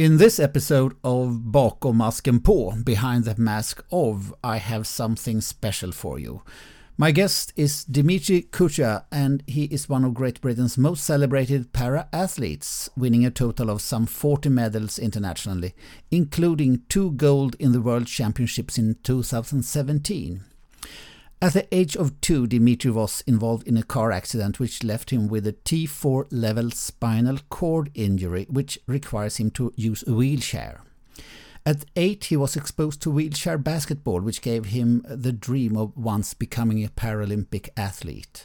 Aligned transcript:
In 0.00 0.16
this 0.16 0.40
episode 0.40 0.94
of 1.02 1.52
Bakom 1.52 1.98
masken 1.98 2.40
på, 2.40 2.74
Behind 2.84 3.24
the 3.24 3.34
Mask 3.36 3.82
of, 3.90 4.32
I 4.42 4.56
have 4.56 4.86
something 4.86 5.42
special 5.42 5.92
for 5.92 6.18
you. 6.18 6.40
My 6.96 7.12
guest 7.12 7.52
is 7.54 7.84
Dimitri 7.84 8.48
Coutya, 8.50 9.04
and 9.12 9.42
he 9.46 9.64
is 9.64 9.90
one 9.90 10.06
of 10.06 10.14
Great 10.14 10.40
Britain's 10.40 10.78
most 10.78 11.04
celebrated 11.04 11.74
para 11.74 12.08
athletes, 12.14 12.88
winning 12.96 13.26
a 13.26 13.30
total 13.30 13.68
of 13.68 13.82
some 13.82 14.06
40 14.06 14.48
medals 14.48 14.98
internationally, 14.98 15.74
including 16.10 16.80
two 16.88 17.10
gold 17.10 17.54
in 17.58 17.72
the 17.72 17.82
World 17.82 18.06
Championships 18.06 18.78
in 18.78 18.96
2017. 19.02 20.49
At 21.42 21.54
the 21.54 21.74
age 21.74 21.96
of 21.96 22.20
two, 22.20 22.46
Dimitri 22.46 22.90
was 22.90 23.22
involved 23.26 23.66
in 23.66 23.78
a 23.78 23.82
car 23.82 24.12
accident 24.12 24.60
which 24.60 24.84
left 24.84 25.08
him 25.08 25.26
with 25.26 25.46
a 25.46 25.54
T4 25.54 26.26
level 26.30 26.70
spinal 26.70 27.38
cord 27.48 27.90
injury, 27.94 28.46
which 28.50 28.78
requires 28.86 29.38
him 29.38 29.50
to 29.52 29.72
use 29.74 30.04
a 30.06 30.12
wheelchair. 30.12 30.82
At 31.64 31.86
eight, 31.96 32.24
he 32.24 32.36
was 32.36 32.56
exposed 32.56 33.00
to 33.02 33.10
wheelchair 33.10 33.56
basketball, 33.56 34.20
which 34.20 34.42
gave 34.42 34.66
him 34.66 35.02
the 35.08 35.32
dream 35.32 35.78
of 35.78 35.96
once 35.96 36.34
becoming 36.34 36.84
a 36.84 36.88
Paralympic 36.88 37.70
athlete. 37.74 38.44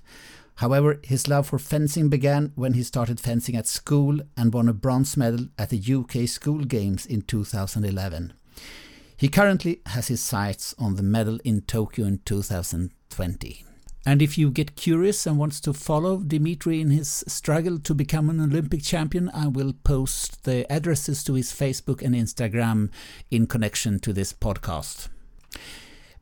However, 0.56 1.02
his 1.04 1.28
love 1.28 1.48
for 1.48 1.60
fencing 1.60 2.08
began 2.08 2.54
when 2.56 2.76
he 2.76 2.84
started 2.84 3.20
fencing 3.20 3.58
at 3.58 3.68
school 3.68 4.22
and 4.38 4.54
won 4.54 4.70
a 4.70 4.74
bronze 4.74 5.18
medal 5.18 5.48
at 5.60 5.70
the 5.70 5.96
UK 5.96 6.30
School 6.30 6.60
Games 6.64 7.06
in 7.06 7.24
2011. 7.24 8.32
He 9.18 9.30
currently 9.30 9.82
has 9.86 10.10
his 10.10 10.22
sights 10.22 10.76
on 10.78 10.96
the 10.96 11.04
medal 11.04 11.40
in 11.46 11.62
Tokyo 11.62 12.06
in 12.06 12.20
2020. 12.26 13.64
And 14.06 14.22
if 14.22 14.38
you 14.38 14.52
get 14.52 14.76
curious 14.76 15.26
and 15.26 15.38
wants 15.38 15.60
to 15.62 15.74
follow 15.74 16.18
Dimitri 16.18 16.80
in 16.80 16.92
his 16.92 17.24
struggle 17.28 17.80
to 17.80 17.96
become 17.96 18.30
an 18.30 18.40
Olympic 18.40 18.84
champion, 18.84 19.32
I 19.34 19.48
will 19.48 19.74
post 19.84 20.44
the 20.44 20.72
addresses 20.72 21.24
to 21.24 21.34
his 21.34 21.52
Facebook 21.52 22.04
and 22.04 22.14
Instagram 22.14 22.92
in 23.32 23.48
connection 23.48 24.00
to 24.02 24.14
this 24.14 24.32
podcast. 24.32 25.08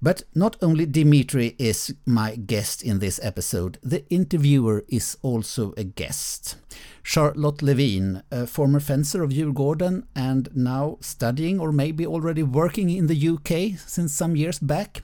But 0.01 0.23
not 0.35 0.55
only 0.61 0.85
Dimitri 0.85 1.55
is 1.57 1.95
my 2.05 2.35
guest 2.35 2.83
in 2.83 2.99
this 2.99 3.19
episode, 3.23 3.79
the 3.81 4.07
interviewer 4.09 4.85
is 4.87 5.17
also 5.21 5.73
a 5.75 5.83
guest. 5.83 6.57
Charlotte 7.03 7.61
Levin, 7.61 8.23
a 8.31 8.47
former 8.47 8.79
fencer 8.79 9.21
of 9.23 9.31
Djurgården 9.31 10.03
and 10.15 10.49
now 10.55 10.97
studying 11.01 11.59
or 11.59 11.71
maybe 11.71 12.07
already 12.07 12.43
working 12.43 12.89
in 12.89 13.07
the 13.07 13.27
UK 13.29 13.77
since 13.77 14.13
some 14.13 14.35
years 14.37 14.57
back, 14.57 15.03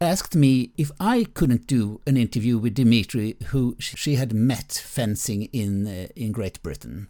asked 0.00 0.34
me 0.34 0.72
if 0.76 0.90
I 0.98 1.24
couldn't 1.34 1.66
do 1.66 2.00
an 2.06 2.16
interview 2.16 2.58
with 2.58 2.74
Dimitri, 2.74 3.36
who 3.46 3.76
she 3.78 4.16
had 4.16 4.32
met 4.32 4.72
fencing 4.84 5.44
in 5.52 5.86
uh, 5.86 6.06
in 6.16 6.32
Great 6.32 6.62
Britain. 6.62 7.08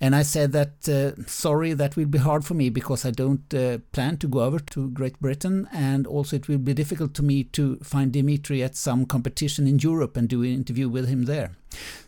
And 0.00 0.16
I 0.16 0.22
said 0.22 0.50
that 0.52 0.88
uh, 0.88 1.22
sorry, 1.26 1.74
that 1.74 1.94
will 1.96 2.06
be 2.06 2.18
hard 2.18 2.44
for 2.44 2.54
me 2.54 2.70
because 2.70 3.04
I 3.04 3.12
don't 3.12 3.54
uh, 3.54 3.78
plan 3.92 4.16
to 4.16 4.26
go 4.26 4.40
over 4.40 4.58
to 4.58 4.90
Great 4.90 5.20
Britain, 5.20 5.68
and 5.72 6.06
also 6.06 6.36
it 6.36 6.48
will 6.48 6.58
be 6.58 6.74
difficult 6.74 7.14
to 7.14 7.22
me 7.22 7.44
to 7.44 7.76
find 7.84 8.12
Dimitri 8.12 8.62
at 8.62 8.76
some 8.76 9.06
competition 9.06 9.66
in 9.66 9.78
Europe 9.78 10.16
and 10.16 10.28
do 10.28 10.42
an 10.42 10.52
interview 10.52 10.88
with 10.88 11.06
him 11.08 11.26
there. 11.26 11.52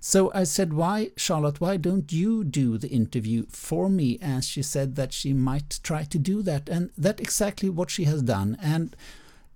So 0.01 0.33
I 0.35 0.45
said, 0.45 0.73
"Why, 0.73 1.11
Charlotte? 1.17 1.61
Why 1.61 1.77
don't 1.77 2.13
you 2.13 2.45
do 2.45 2.79
the 2.79 2.89
interview 2.89 3.47
for 3.49 3.89
me?" 3.89 4.19
And 4.21 4.45
she 4.45 4.63
said 4.63 4.97
that 4.97 5.13
she 5.13 5.33
might 5.33 5.79
try 5.83 6.05
to 6.05 6.19
do 6.19 6.43
that, 6.43 6.69
and 6.69 6.91
that's 6.99 7.21
exactly 7.21 7.71
what 7.71 7.91
she 7.91 8.05
has 8.05 8.23
done. 8.23 8.57
And 8.61 8.97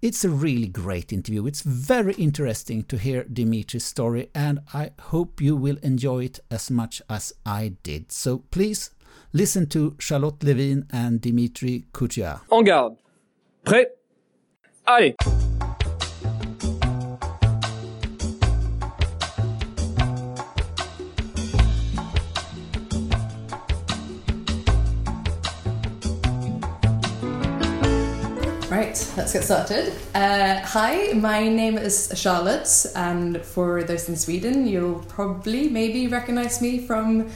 it's 0.00 0.24
a 0.24 0.30
really 0.30 0.68
great 0.68 1.12
interview. 1.12 1.46
It's 1.46 1.62
very 1.62 2.14
interesting 2.14 2.84
to 2.84 2.96
hear 2.96 3.24
Dimitri's 3.24 3.84
story, 3.84 4.30
and 4.34 4.60
I 4.72 4.90
hope 5.00 5.40
you 5.40 5.56
will 5.56 5.78
enjoy 5.82 6.24
it 6.24 6.40
as 6.50 6.70
much 6.70 7.02
as 7.10 7.32
I 7.44 7.74
did. 7.82 8.12
So 8.12 8.38
please 8.50 8.90
listen 9.32 9.66
to 9.68 9.96
Charlotte 9.98 10.42
Levin 10.42 10.86
and 10.90 11.20
Dimitri 11.20 11.84
Coutya. 11.92 12.42
En 12.52 12.64
garde. 12.64 12.96
Prêt 13.64 13.86
Allez 14.86 15.14
Let's 28.88 29.34
get 29.34 29.44
started. 29.44 29.92
Uh, 30.14 30.60
hi, 30.60 31.12
my 31.12 31.46
name 31.46 31.76
is 31.76 32.10
Charlotte, 32.14 32.86
and 32.96 33.42
for 33.42 33.82
those 33.82 34.08
in 34.08 34.16
Sweden, 34.16 34.66
you'll 34.66 35.00
probably 35.00 35.68
maybe 35.68 36.08
recognize 36.08 36.62
me 36.62 36.78
from 36.78 37.28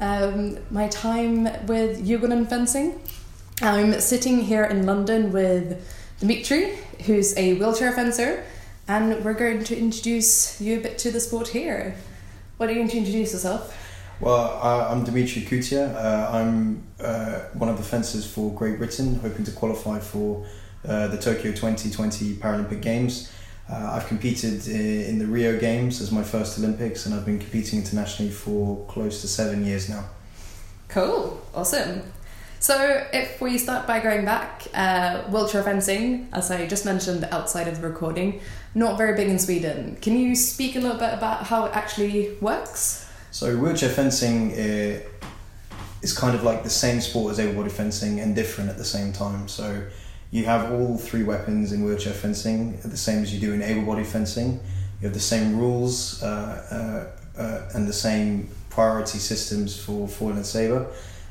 um, 0.00 0.58
my 0.70 0.88
time 0.88 1.44
with 1.66 2.06
Djurgården 2.06 2.46
fencing. 2.46 3.00
I'm 3.62 3.98
sitting 4.00 4.42
here 4.42 4.64
in 4.64 4.84
London 4.84 5.32
with 5.32 5.82
Dimitri, 6.20 6.76
who's 7.06 7.34
a 7.38 7.54
wheelchair 7.54 7.92
fencer, 7.92 8.44
and 8.86 9.24
we're 9.24 9.32
going 9.32 9.64
to 9.64 9.78
introduce 9.78 10.60
you 10.60 10.78
a 10.78 10.82
bit 10.82 10.98
to 10.98 11.10
the 11.10 11.20
sport 11.20 11.48
here. 11.48 11.96
What 12.58 12.68
are 12.68 12.72
you 12.72 12.80
going 12.80 12.90
to 12.90 12.98
introduce 12.98 13.32
yourself? 13.32 13.74
Well, 14.20 14.60
uh, 14.62 14.88
I'm 14.90 15.04
Dimitri 15.04 15.40
Coutya. 15.40 15.94
Uh, 15.96 16.30
I'm 16.36 16.82
uh, 17.00 17.38
one 17.54 17.70
of 17.70 17.78
the 17.78 17.82
fencers 17.82 18.30
for 18.30 18.52
Great 18.52 18.76
Britain, 18.76 19.14
hoping 19.20 19.46
to 19.46 19.52
qualify 19.52 19.98
for 19.98 20.44
uh, 20.86 21.08
the 21.08 21.16
Tokyo 21.16 21.52
2020 21.52 22.34
Paralympic 22.34 22.82
Games. 22.82 23.32
Uh, 23.70 23.92
I've 23.92 24.06
competed 24.06 24.66
in 24.66 25.18
the 25.18 25.26
Rio 25.26 25.58
Games 25.58 26.00
as 26.00 26.10
my 26.10 26.22
first 26.22 26.58
Olympics, 26.58 27.06
and 27.06 27.14
I've 27.14 27.24
been 27.24 27.38
competing 27.38 27.78
internationally 27.78 28.32
for 28.32 28.84
close 28.86 29.20
to 29.20 29.28
seven 29.28 29.64
years 29.64 29.88
now. 29.88 30.04
Cool, 30.88 31.40
awesome. 31.54 32.02
So, 32.58 33.04
if 33.12 33.40
we 33.40 33.58
start 33.58 33.86
by 33.88 33.98
going 33.98 34.24
back, 34.24 34.68
uh, 34.72 35.22
wheelchair 35.22 35.64
fencing, 35.64 36.28
as 36.32 36.50
I 36.50 36.66
just 36.66 36.84
mentioned 36.84 37.26
outside 37.32 37.66
of 37.66 37.80
the 37.80 37.88
recording, 37.88 38.40
not 38.74 38.98
very 38.98 39.16
big 39.16 39.28
in 39.28 39.38
Sweden. 39.38 39.96
Can 40.00 40.16
you 40.16 40.36
speak 40.36 40.76
a 40.76 40.78
little 40.78 40.98
bit 40.98 41.12
about 41.12 41.44
how 41.44 41.64
it 41.64 41.74
actually 41.74 42.36
works? 42.40 43.08
So, 43.32 43.56
wheelchair 43.56 43.88
fencing 43.88 44.52
uh, 44.52 45.00
is 46.02 46.16
kind 46.16 46.36
of 46.36 46.44
like 46.44 46.62
the 46.62 46.70
same 46.70 47.00
sport 47.00 47.32
as 47.32 47.40
able 47.40 47.62
body 47.62 47.74
fencing 47.74 48.20
and 48.20 48.34
different 48.34 48.70
at 48.70 48.78
the 48.78 48.84
same 48.84 49.12
time. 49.12 49.48
So, 49.48 49.82
you 50.32 50.46
have 50.46 50.72
all 50.72 50.96
three 50.96 51.22
weapons 51.22 51.72
in 51.72 51.84
wheelchair 51.84 52.14
fencing, 52.14 52.78
the 52.82 52.96
same 52.96 53.22
as 53.22 53.32
you 53.32 53.38
do 53.38 53.52
in 53.52 53.62
able 53.62 53.82
body 53.82 54.02
fencing. 54.02 54.58
You 55.00 55.08
have 55.08 55.14
the 55.14 55.20
same 55.20 55.58
rules 55.58 56.22
uh, 56.22 57.06
uh, 57.36 57.40
uh, 57.40 57.68
and 57.74 57.86
the 57.86 57.92
same 57.92 58.48
priority 58.70 59.18
systems 59.18 59.78
for 59.78 60.08
foil 60.08 60.32
and 60.32 60.46
saber. 60.46 60.86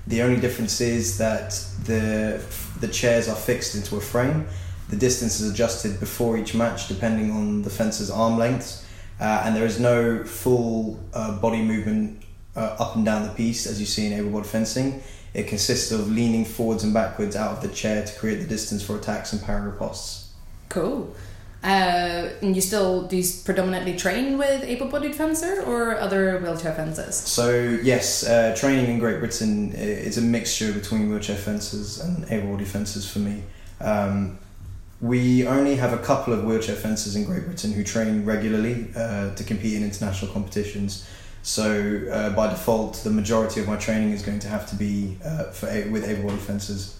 The 0.05 0.21
only 0.21 0.39
difference 0.39 0.81
is 0.81 1.17
that 1.17 1.49
the 1.85 2.43
the 2.79 2.87
chairs 2.87 3.27
are 3.27 3.35
fixed 3.35 3.75
into 3.75 3.95
a 3.95 4.01
frame. 4.01 4.47
The 4.89 4.97
distance 4.97 5.39
is 5.39 5.51
adjusted 5.51 5.99
before 5.99 6.37
each 6.37 6.53
match 6.53 6.87
depending 6.87 7.31
on 7.31 7.63
the 7.63 7.69
fencer's 7.71 8.11
arm 8.11 8.37
length, 8.37 8.87
uh, 9.19 9.43
and 9.45 9.55
there 9.55 9.65
is 9.65 9.79
no 9.79 10.23
full 10.23 10.99
uh, 11.13 11.39
body 11.39 11.63
movement 11.63 12.23
uh, 12.55 12.75
up 12.77 12.95
and 12.95 13.05
down 13.05 13.23
the 13.23 13.33
piste 13.33 13.65
as 13.65 13.79
you 13.79 13.87
see 13.87 14.05
in 14.05 14.13
able 14.13 14.29
body 14.29 14.47
fencing. 14.47 15.01
It 15.33 15.47
consists 15.47 15.91
of 15.91 16.11
leaning 16.11 16.45
forwards 16.45 16.83
and 16.83 16.93
backwards 16.93 17.35
out 17.35 17.51
of 17.51 17.61
the 17.61 17.69
chair 17.69 18.05
to 18.05 18.19
create 18.19 18.37
the 18.37 18.47
distance 18.47 18.83
for 18.83 18.97
attacks 18.97 19.31
and 19.33 19.41
parry 19.41 19.71
ripostes. 19.71 20.27
Cool. 20.69 21.15
Uh, 21.63 22.29
and 22.41 22.55
you 22.55 22.61
still 22.61 23.03
do 23.03 23.15
you 23.15 23.23
predominantly 23.45 23.95
train 23.95 24.37
with 24.37 24.63
able-bodied 24.63 25.13
fencer 25.13 25.61
or 25.61 25.95
other 25.99 26.39
wheelchair 26.39 26.73
fencers? 26.73 27.15
So 27.15 27.77
yes, 27.83 28.25
uh, 28.25 28.55
training 28.57 28.87
in 28.87 28.97
Great 28.97 29.19
Britain 29.19 29.71
is 29.73 30.17
a 30.17 30.21
mixture 30.21 30.73
between 30.73 31.09
wheelchair 31.09 31.35
fencers 31.35 31.99
and 31.99 32.29
able-bodied 32.31 32.67
fencers 32.67 33.09
for 33.09 33.19
me. 33.19 33.43
Um, 33.79 34.39
we 35.01 35.45
only 35.47 35.75
have 35.75 35.93
a 35.93 35.99
couple 35.99 36.33
of 36.33 36.43
wheelchair 36.45 36.75
fencers 36.75 37.15
in 37.15 37.25
Great 37.25 37.45
Britain 37.45 37.71
who 37.71 37.83
train 37.83 38.25
regularly 38.25 38.87
uh, 38.95 39.33
to 39.35 39.43
compete 39.43 39.75
in 39.75 39.83
international 39.83 40.31
competitions. 40.31 41.07
So 41.43 42.03
uh, 42.11 42.29
by 42.31 42.49
default, 42.49 42.95
the 43.03 43.09
majority 43.09 43.59
of 43.61 43.67
my 43.67 43.77
training 43.77 44.11
is 44.11 44.21
going 44.21 44.39
to 44.39 44.47
have 44.47 44.69
to 44.69 44.75
be 44.75 45.17
uh, 45.25 45.45
for 45.45 45.67
with 45.89 46.07
able-bodied 46.07 46.39
fencers. 46.39 46.99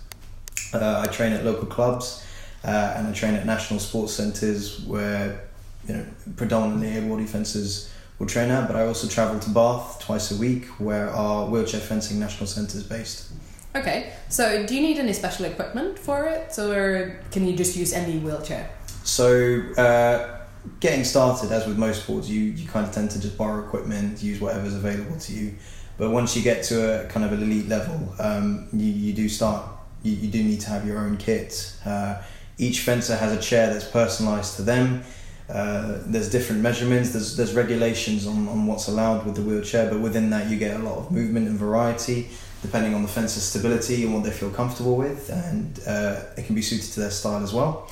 Uh, 0.73 1.05
I 1.05 1.11
train 1.11 1.33
at 1.33 1.45
local 1.45 1.67
clubs, 1.67 2.25
uh, 2.63 2.93
and 2.95 3.07
I 3.07 3.11
train 3.13 3.35
at 3.35 3.45
national 3.45 3.79
sports 3.79 4.13
centres 4.13 4.81
where 4.85 5.41
you 5.87 5.95
know 5.95 6.05
predominantly 6.37 6.97
able-bodied 6.97 7.29
fencers 7.29 7.91
will 8.17 8.27
train 8.27 8.49
at. 8.49 8.67
But 8.67 8.77
I 8.77 8.87
also 8.87 9.07
travel 9.07 9.39
to 9.39 9.49
Bath 9.51 9.99
twice 9.99 10.31
a 10.31 10.35
week, 10.35 10.65
where 10.79 11.09
our 11.09 11.47
wheelchair 11.47 11.81
fencing 11.81 12.19
national 12.19 12.47
centre 12.47 12.77
is 12.77 12.83
based. 12.83 13.31
Okay, 13.75 14.11
so 14.27 14.65
do 14.65 14.75
you 14.75 14.81
need 14.81 14.97
any 14.97 15.13
special 15.13 15.45
equipment 15.45 15.97
for 15.97 16.25
it, 16.25 16.57
or 16.59 17.19
can 17.31 17.47
you 17.47 17.55
just 17.55 17.77
use 17.77 17.93
any 17.93 18.17
wheelchair? 18.19 18.69
So 19.03 19.61
uh, 19.77 20.40
getting 20.79 21.03
started, 21.03 21.51
as 21.51 21.65
with 21.67 21.77
most 21.77 22.03
sports, 22.03 22.27
you, 22.29 22.41
you 22.41 22.67
kind 22.67 22.85
of 22.85 22.93
tend 22.93 23.11
to 23.11 23.19
just 23.19 23.37
borrow 23.37 23.65
equipment, 23.65 24.21
use 24.21 24.39
whatever's 24.39 24.75
available 24.75 25.17
to 25.19 25.33
you. 25.33 25.55
But 25.97 26.11
once 26.11 26.35
you 26.35 26.41
get 26.41 26.63
to 26.65 27.05
a 27.05 27.07
kind 27.07 27.25
of 27.25 27.33
an 27.33 27.43
elite 27.43 27.67
level, 27.67 28.15
um, 28.19 28.67
you, 28.73 28.91
you 28.91 29.13
do 29.13 29.29
start, 29.29 29.65
you, 30.03 30.13
you 30.13 30.29
do 30.31 30.43
need 30.43 30.61
to 30.61 30.69
have 30.69 30.87
your 30.87 30.99
own 30.99 31.17
kit. 31.17 31.75
Uh, 31.85 32.21
each 32.57 32.81
fencer 32.81 33.15
has 33.15 33.31
a 33.31 33.41
chair 33.41 33.73
that's 33.73 33.85
personalised 33.85 34.55
to 34.55 34.61
them. 34.61 35.03
Uh, 35.49 35.99
there's 36.05 36.29
different 36.29 36.61
measurements, 36.61 37.11
there's, 37.11 37.35
there's 37.35 37.53
regulations 37.53 38.25
on, 38.25 38.47
on 38.47 38.65
what's 38.67 38.87
allowed 38.87 39.25
with 39.25 39.35
the 39.35 39.41
wheelchair, 39.41 39.89
but 39.89 39.99
within 39.99 40.29
that 40.29 40.49
you 40.49 40.57
get 40.57 40.79
a 40.79 40.83
lot 40.83 40.97
of 40.97 41.11
movement 41.11 41.47
and 41.47 41.57
variety. 41.57 42.29
depending 42.61 42.93
on 42.93 43.01
the 43.01 43.07
fencer's 43.07 43.43
stability 43.43 44.03
and 44.03 44.13
what 44.13 44.23
they 44.23 44.31
feel 44.31 44.51
comfortable 44.51 44.95
with, 44.95 45.29
and 45.29 45.79
uh, 45.87 46.21
it 46.37 46.45
can 46.45 46.55
be 46.55 46.61
suited 46.61 46.91
to 46.91 46.99
their 46.99 47.11
style 47.11 47.43
as 47.43 47.53
well. 47.53 47.89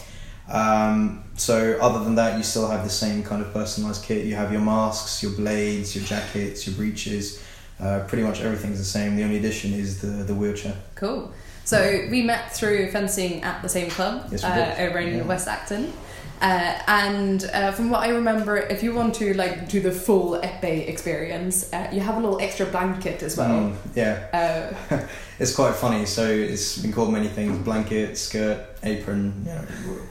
Um, 0.50 1.24
so 1.36 1.78
other 1.80 2.04
than 2.04 2.16
that, 2.16 2.38
you 2.38 2.44
still 2.44 2.68
have 2.68 2.84
the 2.84 2.90
same 2.90 3.24
kind 3.24 3.42
of 3.42 3.54
personalized 3.54 4.04
kit. 4.04 4.26
You 4.26 4.36
have 4.36 4.52
your 4.52 4.62
masks, 4.62 5.22
your 5.24 5.32
blades, 5.34 5.96
your 5.96 6.04
jackets, 6.04 6.66
your 6.68 6.76
breeches. 6.76 7.42
Uh, 7.80 8.04
pretty 8.08 8.24
much 8.24 8.42
everything's 8.42 8.78
the 8.78 8.84
same. 8.84 9.16
The 9.16 9.24
only 9.24 9.38
addition 9.38 9.74
is 9.74 10.02
the 10.02 10.08
the 10.24 10.36
wheelchair. 10.36 10.76
Cool. 10.96 11.32
So 11.64 12.08
we 12.10 12.24
met 12.24 12.52
through 12.52 12.92
fencing 12.92 13.44
at 13.44 13.62
the 13.62 13.70
same 13.70 13.90
club 13.92 14.28
Yes, 14.32 14.44
uh, 14.44 14.76
over 14.80 14.98
in 14.98 15.18
Yeah. 15.18 15.24
West 15.24 15.48
Acton. 15.48 15.94
Uh, 16.42 16.82
and 16.88 17.44
uh, 17.54 17.72
from 17.74 17.90
what 17.90 18.02
I 18.02 18.10
remember, 18.10 18.58
if 18.58 18.82
you 18.82 18.94
want 18.94 19.16
to 19.16 19.34
like 19.34 19.68
do 19.68 19.82
the 19.82 19.92
full 19.92 20.40
epee 20.40 20.88
experience, 20.88 21.72
uh, 21.74 21.90
you 21.92 22.00
have 22.00 22.16
a 22.16 22.20
little 22.20 22.40
extra 22.40 22.66
blanket 22.66 23.22
as 23.24 23.36
well. 23.36 23.50
Mm, 23.50 23.76
yeah, 23.94 24.74
Uh, 24.92 25.06
it's 25.40 25.54
quite 25.54 25.76
funny. 25.76 26.06
So 26.06 26.26
it's 26.26 26.78
been 26.78 26.94
called 26.94 27.12
many 27.12 27.28
things: 27.28 27.58
blanket, 27.58 28.18
skirt, 28.18 28.66
apron, 28.84 29.34
you 29.46 29.52
know, 29.52 29.62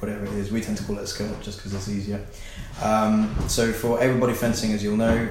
whatever 0.00 0.26
it 0.26 0.32
is. 0.34 0.52
We 0.52 0.60
tend 0.60 0.76
to 0.78 0.84
call 0.84 0.98
it 0.98 1.04
a 1.04 1.06
skirt 1.06 1.40
just 1.40 1.58
because 1.58 1.72
it's 1.72 1.88
easier. 1.88 2.20
Um, 2.82 3.34
so 3.48 3.72
for 3.72 3.98
everybody 4.00 4.34
fencing, 4.34 4.72
as 4.72 4.84
you'll 4.84 4.98
know, 4.98 5.28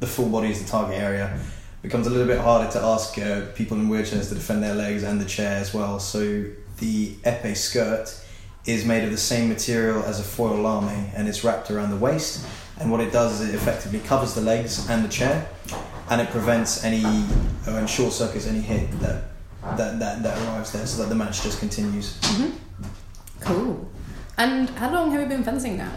the 0.00 0.06
full 0.06 0.28
body 0.28 0.50
is 0.50 0.62
the 0.62 0.68
target 0.68 0.98
area. 0.98 1.38
Becomes 1.80 2.06
a 2.06 2.10
little 2.10 2.26
bit 2.26 2.38
harder 2.38 2.70
to 2.72 2.78
ask 2.78 3.16
uh, 3.16 3.46
people 3.54 3.78
in 3.78 3.88
wheelchairs 3.88 4.28
to 4.28 4.34
defend 4.34 4.62
their 4.62 4.74
legs 4.74 5.02
and 5.02 5.18
the 5.18 5.24
chair 5.24 5.56
as 5.56 5.72
well. 5.72 5.98
So 5.98 6.44
the 6.76 7.14
epee 7.24 7.56
skirt 7.56 8.22
is 8.66 8.84
made 8.84 9.04
of 9.04 9.10
the 9.10 9.16
same 9.16 9.48
material 9.48 10.02
as 10.04 10.20
a 10.20 10.22
foil 10.22 10.56
lamé 10.58 11.10
and 11.14 11.28
it's 11.28 11.42
wrapped 11.44 11.70
around 11.70 11.90
the 11.90 11.96
waist. 11.96 12.46
And 12.78 12.90
what 12.90 13.00
it 13.00 13.12
does 13.12 13.40
is 13.40 13.48
it 13.50 13.54
effectively 13.54 14.00
covers 14.00 14.34
the 14.34 14.40
legs 14.40 14.88
and 14.88 15.04
the 15.04 15.08
chair, 15.08 15.46
and 16.08 16.20
it 16.20 16.30
prevents 16.30 16.82
any 16.82 17.04
uh, 17.04 17.76
and 17.76 17.88
short 17.88 18.12
circuits 18.12 18.46
any 18.46 18.60
hit 18.60 18.90
that 19.00 19.24
that, 19.76 19.98
that 19.98 20.22
that 20.22 20.38
arrives 20.48 20.72
there, 20.72 20.86
so 20.86 21.02
that 21.02 21.10
the 21.10 21.14
match 21.14 21.42
just 21.42 21.58
continues. 21.60 22.18
cool. 23.40 23.86
And 24.38 24.70
how 24.70 24.90
long 24.90 25.10
have 25.12 25.20
you 25.20 25.26
been 25.28 25.44
fencing 25.44 25.76
now? 25.76 25.92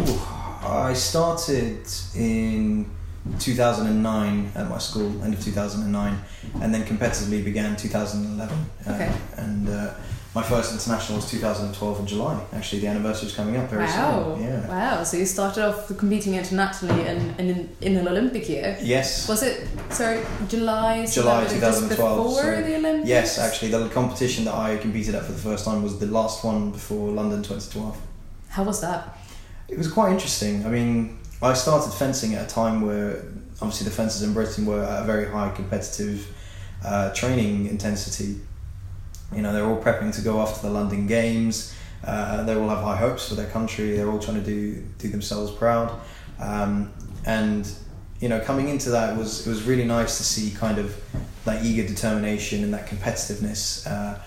Ooh, 0.00 0.18
I 0.66 0.92
started 0.94 1.86
in 2.16 2.90
2009 3.38 4.50
at 4.56 4.68
my 4.68 4.78
school, 4.78 5.22
end 5.22 5.34
of 5.34 5.42
2009, 5.44 6.18
and 6.60 6.74
then 6.74 6.82
competitively 6.84 7.44
began 7.44 7.76
2011. 7.76 8.58
Uh, 8.86 8.92
Okay. 8.92 9.12
And 9.36 9.68
uh, 9.68 9.94
my 10.36 10.42
first 10.42 10.70
international 10.70 11.16
was 11.16 11.30
2012 11.30 12.00
in 12.00 12.06
July. 12.06 12.38
Actually, 12.52 12.80
the 12.80 12.88
anniversary 12.88 13.28
is 13.28 13.34
coming 13.34 13.56
up 13.56 13.70
very 13.70 13.84
wow. 13.84 14.34
soon. 14.36 14.44
Yeah. 14.44 14.68
Wow. 14.68 15.02
So 15.02 15.16
you 15.16 15.24
started 15.24 15.64
off 15.64 15.88
competing 15.96 16.34
internationally 16.34 17.06
in, 17.06 17.34
in, 17.38 17.76
in 17.80 17.96
an 17.96 18.06
Olympic 18.06 18.46
year. 18.46 18.76
Yes. 18.82 19.26
Was 19.30 19.42
it, 19.42 19.66
sorry, 19.88 20.22
July? 20.46 21.06
July 21.06 21.44
that 21.44 21.58
just 21.58 21.80
2012, 21.80 21.88
Before 21.88 22.42
so- 22.42 22.62
the 22.62 22.76
Olympics? 22.76 23.08
Yes, 23.08 23.38
actually, 23.38 23.70
the 23.70 23.88
competition 23.88 24.44
that 24.44 24.52
I 24.54 24.76
competed 24.76 25.14
at 25.14 25.24
for 25.24 25.32
the 25.32 25.38
first 25.38 25.64
time 25.64 25.82
was 25.82 25.98
the 25.98 26.06
last 26.06 26.44
one 26.44 26.70
before 26.70 27.12
London 27.12 27.42
2012. 27.42 27.96
How 28.50 28.62
was 28.62 28.82
that? 28.82 29.16
It 29.68 29.78
was 29.78 29.90
quite 29.90 30.12
interesting. 30.12 30.66
I 30.66 30.68
mean, 30.68 31.18
I 31.40 31.54
started 31.54 31.94
fencing 31.94 32.34
at 32.34 32.44
a 32.44 32.54
time 32.54 32.82
where 32.82 33.24
obviously 33.62 33.86
the 33.86 33.90
fences 33.90 34.20
in 34.22 34.34
Britain 34.34 34.66
were 34.66 34.84
at 34.84 35.02
a 35.02 35.06
very 35.06 35.30
high 35.30 35.48
competitive 35.48 36.28
uh, 36.84 37.08
training 37.14 37.68
intensity. 37.68 38.36
You 39.34 39.42
know, 39.42 39.52
they're 39.52 39.66
all 39.66 39.80
prepping 39.80 40.14
to 40.14 40.22
go 40.22 40.38
off 40.38 40.60
to 40.60 40.66
the 40.66 40.72
London 40.72 41.06
Games. 41.06 41.74
Uh, 42.04 42.44
they 42.44 42.54
all 42.54 42.68
have 42.68 42.84
high 42.84 42.96
hopes 42.96 43.28
for 43.28 43.34
their 43.34 43.50
country. 43.50 43.96
They're 43.96 44.10
all 44.10 44.20
trying 44.20 44.42
to 44.42 44.44
do 44.44 44.82
do 44.98 45.08
themselves 45.08 45.50
proud. 45.50 45.98
Um, 46.38 46.92
and 47.24 47.68
you 48.20 48.28
know, 48.28 48.40
coming 48.40 48.68
into 48.68 48.90
that 48.90 49.16
was 49.16 49.46
it 49.46 49.50
was 49.50 49.64
really 49.64 49.84
nice 49.84 50.16
to 50.18 50.24
see 50.24 50.56
kind 50.56 50.78
of 50.78 50.96
that 51.44 51.64
eager 51.64 51.86
determination 51.86 52.64
and 52.64 52.72
that 52.74 52.86
competitiveness 52.86 53.86
uh, 53.86 54.18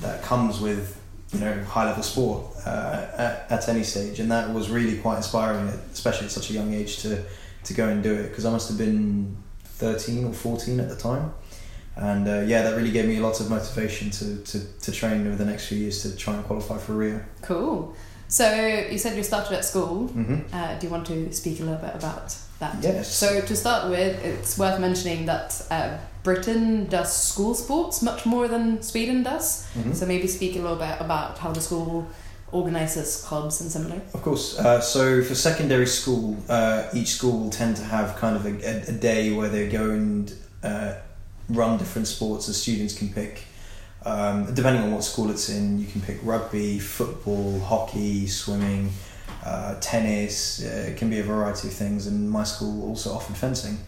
that 0.00 0.22
comes 0.22 0.60
with 0.60 1.00
you 1.32 1.40
know 1.40 1.62
high 1.64 1.84
level 1.84 2.02
sport 2.02 2.46
uh, 2.66 3.06
at, 3.16 3.46
at 3.50 3.68
any 3.68 3.82
stage, 3.82 4.20
and 4.20 4.30
that 4.30 4.52
was 4.52 4.70
really 4.70 4.98
quite 4.98 5.18
inspiring, 5.18 5.68
especially 5.92 6.26
at 6.26 6.32
such 6.32 6.50
a 6.50 6.52
young 6.52 6.74
age 6.74 6.98
to 6.98 7.22
to 7.64 7.74
go 7.74 7.88
and 7.88 8.02
do 8.02 8.12
it 8.12 8.28
because 8.28 8.44
I 8.44 8.50
must 8.50 8.68
have 8.68 8.78
been 8.78 9.36
thirteen 9.64 10.24
or 10.24 10.32
fourteen 10.32 10.80
at 10.80 10.88
the 10.88 10.96
time. 10.96 11.32
And 11.98 12.28
uh, 12.28 12.40
yeah, 12.46 12.62
that 12.62 12.76
really 12.76 12.92
gave 12.92 13.06
me 13.06 13.18
a 13.18 13.20
lot 13.22 13.40
of 13.40 13.50
motivation 13.50 14.10
to, 14.10 14.36
to, 14.44 14.58
to 14.84 14.92
train 14.92 15.26
over 15.26 15.36
the 15.36 15.44
next 15.44 15.66
few 15.66 15.78
years 15.78 16.02
to 16.02 16.16
try 16.16 16.34
and 16.34 16.44
qualify 16.44 16.78
for 16.78 16.92
Rio. 16.94 17.20
Cool. 17.42 17.94
So 18.28 18.44
you 18.90 18.98
said 18.98 19.16
you 19.16 19.22
started 19.22 19.54
at 19.56 19.64
school. 19.64 20.06
hmm 20.08 20.36
Uh, 20.52 20.78
do 20.78 20.86
you 20.86 20.92
want 20.92 21.06
to 21.06 21.32
speak 21.32 21.60
a 21.60 21.64
little 21.64 21.80
bit 21.80 21.94
about 21.94 22.36
that? 22.60 22.76
Yes. 22.82 23.12
So 23.14 23.40
to 23.40 23.56
start 23.56 23.88
with, 23.90 24.24
it's 24.24 24.58
worth 24.58 24.78
mentioning 24.80 25.26
that 25.26 25.60
uh, 25.70 25.96
Britain 26.22 26.86
does 26.86 27.10
school 27.32 27.54
sports 27.54 28.02
much 28.02 28.26
more 28.26 28.46
than 28.48 28.82
Sweden 28.82 29.22
does. 29.22 29.66
hmm 29.74 29.92
So 29.92 30.06
maybe 30.06 30.26
speak 30.28 30.56
a 30.56 30.60
little 30.60 30.76
bit 30.76 31.00
about 31.00 31.38
how 31.38 31.52
the 31.52 31.60
school 31.60 32.06
organises 32.52 33.24
clubs 33.28 33.60
and 33.60 33.70
similar. 33.70 34.00
Of 34.14 34.22
course. 34.22 34.58
Uh, 34.58 34.80
so 34.80 35.22
for 35.22 35.34
secondary 35.34 35.86
school, 35.86 36.36
uh, 36.48 36.84
each 36.94 37.08
school 37.16 37.38
will 37.40 37.50
tend 37.50 37.76
to 37.76 37.84
have 37.84 38.16
kind 38.16 38.36
of 38.36 38.46
a, 38.46 38.52
a, 38.66 38.88
a 38.88 38.92
day 38.92 39.32
where 39.32 39.48
they 39.48 39.68
go 39.68 39.90
and 39.90 40.32
uh, 40.62 40.94
run 41.48 41.78
different 41.78 42.06
sports 42.06 42.48
as 42.48 42.60
students 42.60 42.96
can 42.96 43.12
pick. 43.12 43.44
Um, 44.04 44.54
depending 44.54 44.82
on 44.82 44.92
what 44.92 45.04
school 45.04 45.30
it's 45.30 45.48
in, 45.48 45.78
you 45.78 45.86
can 45.86 46.00
pick 46.00 46.18
rugby, 46.22 46.78
football, 46.78 47.58
hockey, 47.60 48.26
swimming, 48.26 48.90
uh, 49.44 49.78
tennis. 49.80 50.64
Uh, 50.64 50.90
it 50.90 50.96
can 50.96 51.10
be 51.10 51.18
a 51.18 51.22
variety 51.22 51.68
of 51.68 51.74
things, 51.74 52.06
and 52.06 52.30
my 52.30 52.44
school 52.44 52.88
also 52.88 53.12
offered 53.12 53.36
fencing. 53.36 53.78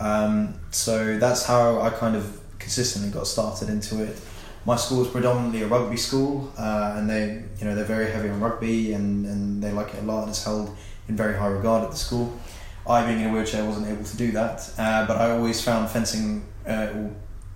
Um, 0.00 0.54
so 0.70 1.18
that's 1.18 1.44
how 1.44 1.80
I 1.80 1.90
kind 1.90 2.16
of 2.16 2.40
consistently 2.58 3.10
got 3.10 3.26
started 3.26 3.68
into 3.68 4.02
it. 4.02 4.18
My 4.66 4.76
school 4.76 5.04
is 5.04 5.08
predominantly 5.08 5.62
a 5.62 5.66
rugby 5.66 5.98
school, 5.98 6.50
uh, 6.58 6.94
and 6.96 7.08
they, 7.08 7.44
you 7.58 7.66
know, 7.66 7.74
they're 7.74 7.84
very 7.84 8.10
heavy 8.10 8.30
on 8.30 8.40
rugby, 8.40 8.94
and, 8.94 9.26
and 9.26 9.62
they 9.62 9.70
like 9.72 9.94
it 9.94 10.02
a 10.02 10.06
lot. 10.06 10.22
And 10.22 10.30
it's 10.30 10.42
held 10.42 10.74
in 11.08 11.16
very 11.16 11.36
high 11.36 11.48
regard 11.48 11.84
at 11.84 11.90
the 11.90 11.96
school. 11.96 12.36
I, 12.86 13.06
being 13.06 13.20
in 13.20 13.30
a 13.30 13.32
wheelchair, 13.32 13.64
wasn't 13.64 13.88
able 13.88 14.04
to 14.04 14.16
do 14.16 14.32
that, 14.32 14.70
uh, 14.78 15.06
but 15.06 15.16
I 15.16 15.30
always 15.30 15.62
found 15.62 15.88
fencing, 15.90 16.44
uh, 16.66 16.88
or, 16.94 17.10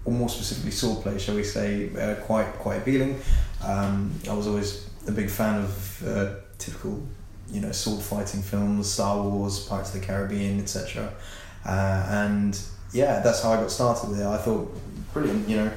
or 0.05 0.13
more 0.13 0.29
specifically 0.29 0.71
swordplay, 0.71 1.19
shall 1.19 1.35
we 1.35 1.45
say, 1.45 1.91
uh, 1.97 2.15
quite 2.25 2.53
quite 2.55 2.77
appealing. 2.77 3.21
Um, 3.65 4.13
I 4.29 4.35
was 4.35 4.47
always 4.47 4.89
a 5.07 5.13
big 5.13 5.31
fan 5.31 5.63
of 5.63 6.07
uh, 6.07 6.35
typical, 6.59 7.03
you 7.51 7.61
know, 7.61 7.73
sword 7.73 8.03
fighting 8.03 8.43
films, 8.43 8.91
Star 8.91 9.23
Wars, 9.23 9.61
Pirates 9.67 9.95
of 9.95 10.01
the 10.01 10.07
Caribbean, 10.07 10.61
etc. 10.61 11.13
Uh, 11.65 12.07
and 12.11 12.61
yeah, 12.93 13.21
that's 13.21 13.43
how 13.43 13.53
I 13.53 13.57
got 13.57 13.71
started 13.71 14.11
with 14.11 14.21
it. 14.21 14.27
I 14.27 14.39
thought, 14.39 14.75
brilliant, 15.13 15.49
you 15.49 15.57
know, 15.57 15.73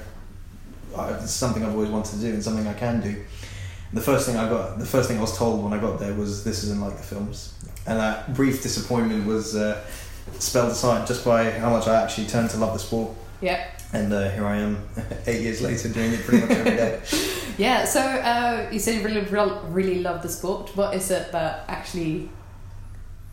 it's 0.97 1.31
something 1.31 1.63
I've 1.63 1.73
always 1.73 1.89
wanted 1.89 2.11
to 2.15 2.19
do 2.19 2.33
and 2.33 2.43
something 2.43 2.67
I 2.67 2.73
can 2.73 3.01
do. 3.01 3.23
The 3.93 4.01
first 4.01 4.25
thing 4.25 4.37
I 4.37 4.47
got, 4.47 4.79
the 4.79 4.85
first 4.85 5.09
thing 5.09 5.17
I 5.17 5.21
was 5.21 5.37
told 5.37 5.63
when 5.63 5.73
I 5.73 5.81
got 5.81 5.99
there 5.99 6.13
was 6.13 6.43
this 6.43 6.63
isn't 6.63 6.79
like 6.79 6.95
the 6.95 7.03
films, 7.03 7.53
and 7.85 7.99
that 7.99 8.33
brief 8.33 8.63
disappointment 8.63 9.25
was 9.25 9.55
uh, 9.55 9.83
spelled 10.39 10.71
aside 10.71 11.07
just 11.07 11.25
by 11.25 11.51
how 11.51 11.69
much 11.69 11.87
I 11.87 12.01
actually 12.01 12.27
turned 12.27 12.49
to 12.51 12.57
love 12.57 12.73
the 12.73 12.79
sport. 12.79 13.11
Yeah. 13.41 13.67
And 13.93 14.13
uh, 14.13 14.29
here 14.29 14.45
I 14.45 14.57
am, 14.57 14.87
eight 15.27 15.41
years 15.41 15.61
later, 15.61 15.89
doing 15.89 16.13
it 16.13 16.21
pretty 16.21 16.45
much 16.45 16.57
every 16.57 16.75
day. 16.75 17.01
Yeah. 17.57 17.85
So 17.85 17.99
uh, 17.99 18.69
you 18.71 18.79
said 18.79 18.95
you 18.95 19.03
really, 19.03 19.21
really, 19.69 20.01
love 20.01 20.21
the 20.23 20.29
sport. 20.29 20.75
What 20.75 20.95
is 20.95 21.11
it 21.11 21.31
that 21.31 21.65
actually 21.67 22.29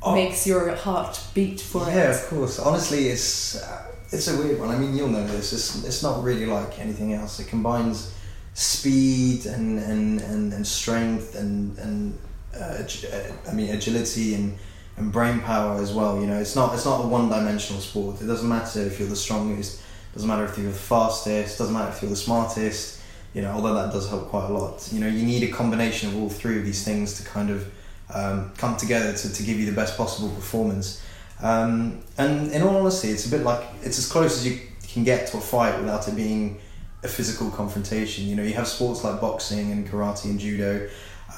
Oh. 0.01 0.15
makes 0.15 0.47
your 0.47 0.75
heart 0.77 1.21
beat 1.35 1.61
for 1.61 1.83
yeah, 1.83 1.89
it? 1.89 1.95
Yeah, 1.97 2.11
of 2.11 2.27
course. 2.29 2.59
Honestly, 2.61 3.09
it's 3.09 3.57
uh, 3.61 3.83
it's 4.13 4.29
a 4.29 4.37
weird 4.39 4.61
one. 4.61 4.71
I 4.71 4.79
mean, 4.79 4.97
you'll 4.97 5.09
know 5.09 5.27
this. 5.27 5.53
It's 5.53 5.85
it's 5.85 6.03
not 6.03 6.23
really 6.23 6.47
like 6.47 6.79
anything 6.79 7.15
else. 7.15 7.41
It 7.41 7.49
combines 7.49 8.15
speed 8.55 9.47
and 9.47 9.79
and, 9.79 10.21
and, 10.21 10.53
and 10.53 10.67
strength 10.67 11.35
and 11.35 11.77
and 11.79 12.19
uh, 12.55 12.83
uh, 12.83 13.51
I 13.51 13.53
mean 13.53 13.71
agility 13.75 14.35
and 14.35 14.57
and 14.97 15.11
brain 15.13 15.41
power 15.41 15.81
as 15.83 15.93
well. 15.93 16.21
You 16.21 16.27
know, 16.29 16.39
it's 16.39 16.55
not 16.55 16.75
it's 16.75 16.85
not 16.85 17.05
a 17.05 17.09
one 17.09 17.29
dimensional 17.29 17.81
sport. 17.81 18.21
It 18.21 18.27
doesn't 18.27 18.49
matter 18.49 18.81
if 18.81 19.01
you're 19.01 19.09
the 19.09 19.17
strongest. 19.17 19.83
Doesn't 20.15 20.29
matter 20.29 20.45
if 20.45 20.57
you're 20.59 20.71
the 20.71 20.77
fastest. 20.77 21.59
Doesn't 21.59 21.75
matter 21.75 21.91
if 21.91 22.03
you're 22.03 22.11
the 22.11 22.17
smartest. 22.17 23.01
You 23.35 23.43
know, 23.43 23.51
although 23.51 23.75
that 23.75 23.93
does 23.93 24.09
help 24.09 24.29
quite 24.29 24.49
a 24.49 24.53
lot. 24.53 24.89
You 24.93 25.01
know, 25.01 25.07
you 25.07 25.25
need 25.25 25.43
a 25.43 25.53
combination 25.53 26.09
of 26.09 26.17
all 26.17 26.29
three 26.29 26.59
of 26.59 26.65
these 26.65 26.85
things 26.85 27.21
to 27.21 27.29
kind 27.29 27.51
of 27.51 27.71
um, 28.13 28.53
come 28.57 28.77
together 28.77 29.13
to, 29.13 29.33
to 29.33 29.43
give 29.43 29.59
you 29.61 29.67
the 29.67 29.73
best 29.73 29.97
possible 29.97 30.31
performance. 30.31 31.03
Um, 31.41 32.01
and 32.17 32.51
in 32.53 32.63
all 32.63 32.77
honesty, 32.77 33.09
it's 33.09 33.27
a 33.27 33.31
bit 33.31 33.43
like 33.43 33.65
it's 33.83 33.99
as 33.99 34.11
close 34.11 34.39
as 34.39 34.47
you 34.47 34.61
can 34.83 35.05
get 35.05 35.29
to 35.29 35.37
a 35.37 35.41
fight 35.41 35.79
without 35.79 36.09
it 36.09 36.17
being 36.17 36.59
a 37.05 37.09
physical 37.09 37.51
confrontation. 37.51 38.27
You 38.27 38.37
know, 38.37 38.43
you 38.43 38.55
have 38.55 38.67
sports 38.67 39.05
like 39.05 39.21
boxing 39.21 39.71
and 39.71 39.87
karate 39.87 40.25
and 40.25 40.41
judo, 40.41 40.89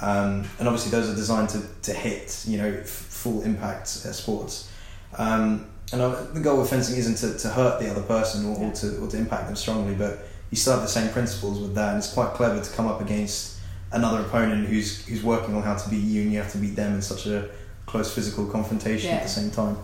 um, 0.00 0.48
and 0.58 0.68
obviously 0.68 0.90
those 0.90 1.10
are 1.10 1.14
designed 1.14 1.50
to, 1.50 1.62
to 1.82 1.92
hit, 1.92 2.44
you 2.46 2.56
know, 2.56 2.68
f- 2.68 2.88
full 2.88 3.42
impact 3.42 3.82
uh, 3.82 4.12
sports. 4.12 4.70
Um, 5.18 5.69
and 5.92 6.34
the 6.34 6.40
goal 6.40 6.60
of 6.60 6.68
fencing 6.68 6.96
isn't 6.96 7.16
to, 7.16 7.38
to 7.38 7.48
hurt 7.48 7.80
the 7.80 7.90
other 7.90 8.02
person 8.02 8.46
or, 8.46 8.56
or, 8.56 8.72
to, 8.72 8.98
or 8.98 9.08
to 9.08 9.16
impact 9.16 9.46
them 9.46 9.56
strongly, 9.56 9.94
but 9.94 10.26
you 10.50 10.56
still 10.56 10.74
have 10.74 10.82
the 10.82 10.88
same 10.88 11.12
principles 11.12 11.60
with 11.60 11.74
that, 11.74 11.90
and 11.90 11.98
it's 11.98 12.12
quite 12.12 12.34
clever 12.34 12.62
to 12.62 12.70
come 12.72 12.86
up 12.86 13.00
against 13.00 13.58
another 13.92 14.20
opponent 14.20 14.68
who's 14.68 15.04
who's 15.06 15.22
working 15.22 15.54
on 15.54 15.62
how 15.62 15.76
to 15.76 15.90
beat 15.90 16.02
you, 16.02 16.22
and 16.22 16.32
you 16.32 16.38
have 16.38 16.52
to 16.52 16.58
beat 16.58 16.76
them 16.76 16.94
in 16.94 17.02
such 17.02 17.26
a 17.26 17.48
close 17.86 18.12
physical 18.14 18.46
confrontation 18.46 19.10
at 19.10 19.22
the 19.22 19.28
same 19.28 19.50
time. 19.50 19.76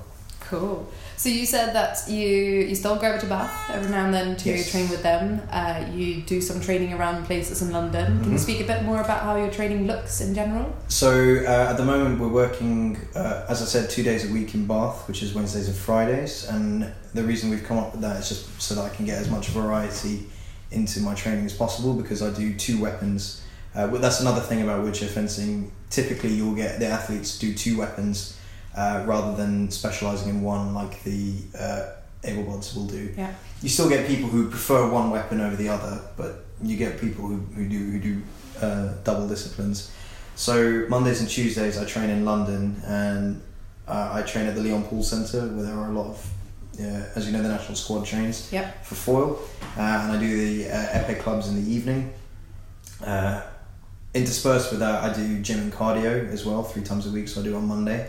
Cool. 0.48 0.86
So 1.16 1.28
you 1.28 1.44
said 1.46 1.74
that 1.74 2.08
you 2.08 2.28
you 2.68 2.74
still 2.74 2.96
go 2.96 3.08
over 3.08 3.18
to 3.18 3.26
Bath 3.26 3.70
every 3.70 3.90
now 3.90 4.04
and 4.04 4.14
then 4.14 4.36
to 4.36 4.48
Yes. 4.50 4.70
train 4.70 4.88
with 4.88 5.02
them. 5.02 5.40
Uh, 5.50 5.84
you 5.92 6.20
do 6.22 6.40
some 6.40 6.60
training 6.60 6.92
around 6.92 7.24
places 7.24 7.62
in 7.62 7.72
London. 7.72 8.20
Can 8.22 8.32
you 8.32 8.38
Mhm. 8.38 8.42
speak 8.42 8.60
a 8.60 8.64
bit 8.64 8.84
more 8.84 9.00
about 9.00 9.22
how 9.22 9.36
your 9.36 9.50
training 9.50 9.86
looks 9.86 10.20
in 10.20 10.34
general? 10.34 10.66
So 10.88 11.10
uh, 11.46 11.70
at 11.70 11.76
the 11.78 11.84
moment 11.84 12.20
we're 12.20 12.28
working, 12.44 12.98
uh, 13.16 13.42
as 13.48 13.60
I 13.60 13.64
said, 13.64 13.90
two 13.90 14.02
days 14.04 14.24
a 14.28 14.32
week 14.32 14.54
in 14.54 14.66
Bath, 14.66 15.08
which 15.08 15.22
is 15.22 15.34
Wednesdays 15.34 15.66
and 15.68 15.76
Fridays. 15.76 16.46
And 16.48 16.92
the 17.14 17.24
reason 17.24 17.50
we've 17.50 17.64
come 17.66 17.78
up 17.78 17.92
with 17.92 18.02
that 18.02 18.20
is 18.20 18.28
just 18.28 18.62
so 18.62 18.74
that 18.76 18.84
I 18.84 18.90
can 18.90 19.04
get 19.06 19.18
as 19.18 19.28
much 19.28 19.48
variety 19.48 20.26
into 20.70 21.00
my 21.00 21.14
training 21.14 21.46
as 21.46 21.52
possible 21.54 21.94
because 21.94 22.22
I 22.22 22.30
do 22.30 22.54
two 22.54 22.78
weapons. 22.80 23.40
Uh, 23.74 23.86
that's 23.88 24.20
another 24.20 24.40
thing 24.40 24.62
about 24.62 24.82
wheelchair 24.84 25.08
fencing. 25.08 25.70
Typically, 25.90 26.30
you'll 26.30 26.54
get 26.54 26.78
the 26.78 26.86
athletes 26.86 27.36
do 27.38 27.52
two 27.52 27.76
weapons 27.78 28.35
uh, 28.76 29.02
rather 29.06 29.34
than 29.36 29.70
specialising 29.70 30.28
in 30.28 30.42
one 30.42 30.74
like 30.74 31.02
the 31.02 31.34
uh, 31.58 31.86
able 32.24 32.44
bods 32.44 32.74
will 32.76 32.86
do. 32.86 33.12
Yeah. 33.16 33.32
You 33.62 33.68
still 33.68 33.88
get 33.88 34.06
people 34.06 34.28
who 34.28 34.50
prefer 34.50 34.90
one 34.90 35.10
weapon 35.10 35.40
over 35.40 35.56
the 35.56 35.68
other, 35.68 36.00
but 36.16 36.44
you 36.62 36.76
get 36.76 37.00
people 37.00 37.26
who, 37.26 37.36
who 37.54 37.68
do 37.68 37.78
who 37.90 37.98
do 37.98 38.22
uh, 38.60 38.92
double 39.04 39.28
disciplines. 39.28 39.90
So 40.34 40.86
Mondays 40.88 41.20
and 41.20 41.28
Tuesdays 41.28 41.78
I 41.78 41.84
train 41.86 42.10
in 42.10 42.24
London, 42.24 42.80
and 42.84 43.40
uh, 43.88 44.10
I 44.12 44.22
train 44.22 44.46
at 44.46 44.54
the 44.54 44.60
Leon 44.60 44.84
Paul 44.84 45.02
Centre 45.02 45.46
where 45.48 45.64
there 45.64 45.74
are 45.74 45.88
a 45.90 45.92
lot 45.92 46.08
of, 46.08 46.30
uh, 46.80 46.82
as 47.14 47.26
you 47.26 47.32
know, 47.32 47.42
the 47.42 47.48
national 47.48 47.76
squad 47.76 48.04
trains 48.04 48.52
Yep. 48.52 48.84
for 48.84 48.94
foil, 48.94 49.40
uh, 49.78 49.80
and 49.80 50.12
I 50.12 50.18
do 50.20 50.28
the 50.36 50.68
uh, 50.70 50.98
epee 50.98 51.18
clubs 51.20 51.48
in 51.48 51.64
the 51.64 51.70
evening. 51.72 52.12
Uh, 53.04 53.42
interspersed 54.12 54.70
with 54.70 54.80
that, 54.80 55.02
I 55.04 55.12
do 55.14 55.40
gym 55.40 55.60
and 55.60 55.72
cardio 55.72 56.30
as 56.30 56.44
well 56.44 56.62
three 56.62 56.82
times 56.82 57.06
a 57.06 57.10
week. 57.10 57.28
So 57.28 57.40
I 57.40 57.44
do 57.44 57.56
on 57.56 57.66
Monday. 57.66 58.08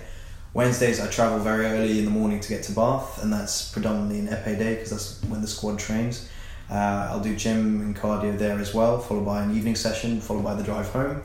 Wednesdays 0.58 1.00
I 1.00 1.06
travel 1.08 1.38
very 1.38 1.68
early 1.68 2.00
in 2.00 2.06
the 2.06 2.10
morning 2.10 2.40
to 2.40 2.50
get 2.50 2.64
to 2.64 2.72
Bath, 2.72 3.22
and 3.22 3.32
that's 3.32 3.72
predominantly 3.72 4.18
an 4.18 4.28
epee 4.30 4.58
day 4.58 4.74
because 4.74 4.90
that's 4.90 5.24
when 5.30 5.40
the 5.42 5.48
squad 5.48 5.78
trains. 5.78 6.28
Uh, 6.68 7.10
I'll 7.12 7.20
do 7.20 7.36
gym 7.36 7.80
and 7.82 7.96
cardio 7.96 8.36
there 8.36 8.58
as 8.58 8.74
well, 8.74 8.98
followed 8.98 9.24
by 9.24 9.44
an 9.44 9.56
evening 9.56 9.76
session, 9.76 10.20
followed 10.20 10.44
by 10.44 10.56
the 10.56 10.64
drive 10.64 10.90
home. 10.90 11.22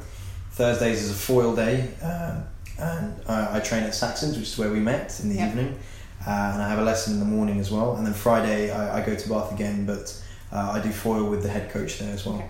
Thursdays 0.51 1.03
is 1.03 1.11
a 1.13 1.15
foil 1.15 1.57
day, 1.57 1.89
um, 2.03 2.45
and 2.79 3.19
uh, 3.27 3.49
I 3.53 3.61
train 3.61 3.85
at 3.85 3.95
Saxon's, 3.95 4.37
which 4.37 4.49
is 4.49 4.59
where 4.59 4.71
we 4.71 4.81
met 4.81 5.19
in 5.23 5.31
the 5.31 5.37
Yeah. 5.37 5.49
evening. 5.49 5.79
Uh, 6.27 6.51
and 6.53 6.63
I 6.63 6.69
have 6.69 6.79
a 6.79 6.85
lesson 6.85 7.15
in 7.15 7.19
the 7.19 7.25
morning 7.25 7.59
as 7.59 7.71
well. 7.71 7.97
And 7.97 8.07
then 8.07 8.13
Friday 8.13 8.71
I, 8.71 8.99
I 9.01 9.07
go 9.07 9.15
to 9.15 9.29
Bath 9.31 9.51
again, 9.51 9.87
but 9.87 10.15
uh, 10.53 10.73
I 10.77 10.81
do 10.81 10.91
foil 10.93 11.25
with 11.25 11.43
the 11.43 11.49
head 11.49 11.71
coach 11.71 11.99
there 11.99 12.13
as 12.13 12.27
well. 12.27 12.37
Okay. 12.37 12.49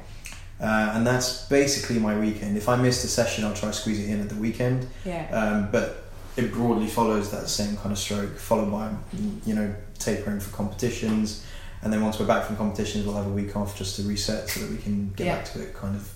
Uh, 0.61 0.93
and 0.95 1.07
that's 1.07 1.47
basically 1.47 2.01
my 2.01 2.19
weekend. 2.19 2.57
If 2.57 2.69
I 2.69 2.75
missed 2.75 3.05
a 3.05 3.09
session, 3.09 3.45
I'll 3.45 3.55
try 3.55 3.69
to 3.69 3.73
squeeze 3.73 4.01
it 4.01 4.11
in 4.11 4.21
at 4.21 4.29
the 4.29 4.35
weekend. 4.35 4.89
Yeah. 5.05 5.29
Um, 5.31 5.69
but 5.71 6.02
it 6.37 6.53
broadly 6.53 6.87
follows 6.87 7.31
that 7.31 7.49
same 7.49 7.77
kind 7.77 7.93
of 7.93 7.99
stroke, 7.99 8.37
followed 8.37 8.71
by 8.71 8.91
you 9.45 9.55
know 9.55 9.75
tapering 9.99 10.41
for 10.41 10.55
competitions, 10.57 11.45
and 11.83 11.93
then 11.93 12.03
once 12.03 12.19
we're 12.19 12.27
back 12.27 12.45
from 12.47 12.57
competitions, 12.57 13.05
we'll 13.07 13.17
have 13.17 13.27
a 13.27 13.31
week 13.31 13.55
off 13.57 13.77
just 13.77 13.97
to 13.97 14.03
reset 14.03 14.49
so 14.49 14.61
that 14.61 14.71
we 14.71 14.77
can 14.79 15.11
get 15.17 15.27
Yeah. 15.27 15.37
back 15.37 15.45
to 15.53 15.63
it 15.63 15.75
kind 15.75 15.95
of 15.97 16.13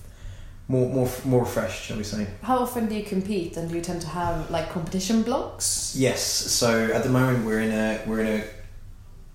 more 0.68 0.88
more 0.88 1.08
more 1.25 1.40
refreshed, 1.44 1.85
shall 1.85 1.96
we 1.96 2.02
say? 2.04 2.26
How 2.42 2.58
often 2.58 2.87
do 2.87 2.94
you 2.94 3.04
compete, 3.04 3.56
and 3.56 3.68
do 3.68 3.75
you 3.76 3.82
tend 3.82 4.00
to 4.02 4.08
have 4.08 4.50
like 4.50 4.70
competition 4.70 5.23
blocks? 5.23 5.94
Yes. 5.96 6.23
So 6.23 6.87
at 6.92 7.02
the 7.02 7.11
moment 7.11 7.44
we're 7.46 7.61
in 7.61 7.70
a 7.73 8.00
we're 8.06 8.20
in 8.20 8.40
a 8.40 8.44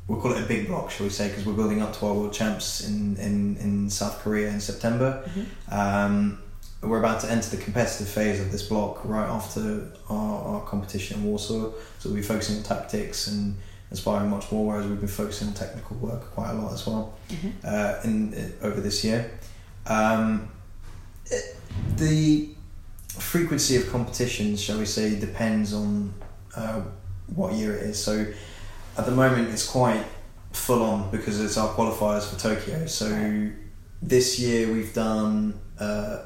we'll 0.08 0.20
call 0.20 0.34
it 0.34 0.44
a 0.44 0.48
big 0.48 0.68
block, 0.68 0.92
shall 0.92 1.06
we 1.06 1.10
say, 1.12 1.30
because 1.30 1.46
we're 1.46 1.54
building 1.54 1.82
up 1.82 1.96
to 1.98 2.06
our 2.08 2.14
world 2.14 2.34
champs 2.34 2.82
in, 2.86 3.16
in, 3.18 3.56
in 3.58 3.90
South 3.90 4.20
Korea 4.20 4.50
in 4.50 4.60
September. 4.60 5.24
Mhm. 5.30 5.46
Um, 5.74 6.40
we're 6.82 7.00
about 7.00 7.22
to 7.22 7.32
enter 7.32 7.56
the 7.56 7.62
competitive 7.64 8.08
phase 8.10 8.40
of 8.40 8.52
this 8.52 8.64
block 8.64 9.02
right 9.06 9.28
after 9.28 9.92
our, 10.10 10.42
our 10.56 10.62
competition 10.66 11.20
in 11.20 11.26
Warsaw. 11.26 11.72
So 12.00 12.10
we'll 12.10 12.16
be 12.16 12.22
focusing 12.24 12.58
on 12.58 12.64
tactics 12.64 13.28
and 13.28 13.56
inspiring 13.92 14.30
much 14.30 14.52
more, 14.52 14.66
whereas 14.66 14.88
we've 14.88 15.00
been 15.00 15.08
focusing 15.08 15.50
on 15.50 15.54
technical 15.54 15.98
work 15.98 16.32
quite 16.34 16.52
a 16.52 16.54
lot 16.54 16.74
as 16.74 16.88
well 16.88 17.14
Mhm. 17.30 17.52
uh, 17.64 18.00
in, 18.04 18.34
in 18.34 18.54
over 18.64 18.82
this 18.82 19.04
year. 19.04 19.30
Um, 19.86 20.50
it- 21.28 21.56
the 21.98 22.50
frequency 23.08 23.76
of 23.78 23.90
competitions, 23.92 24.62
shall 24.62 24.78
we 24.80 24.86
say, 24.86 25.18
depends 25.20 25.74
on 25.74 26.14
uh, 26.56 26.82
what 27.36 27.54
year 27.54 27.76
it 27.76 27.84
is. 27.84 28.04
So 28.04 28.26
at 28.98 29.06
the 29.06 29.12
moment, 29.12 29.50
it's 29.50 29.68
quite 29.68 30.04
full 30.52 30.82
on 30.84 31.12
because 31.12 31.40
it's 31.40 31.58
our 31.58 31.70
qualifiers 31.70 32.24
for 32.28 32.38
Tokyo. 32.40 32.86
So 32.88 33.50
this 34.02 34.38
year 34.40 34.72
we've 34.72 34.94
done 34.94 35.60
uh, 35.80 36.24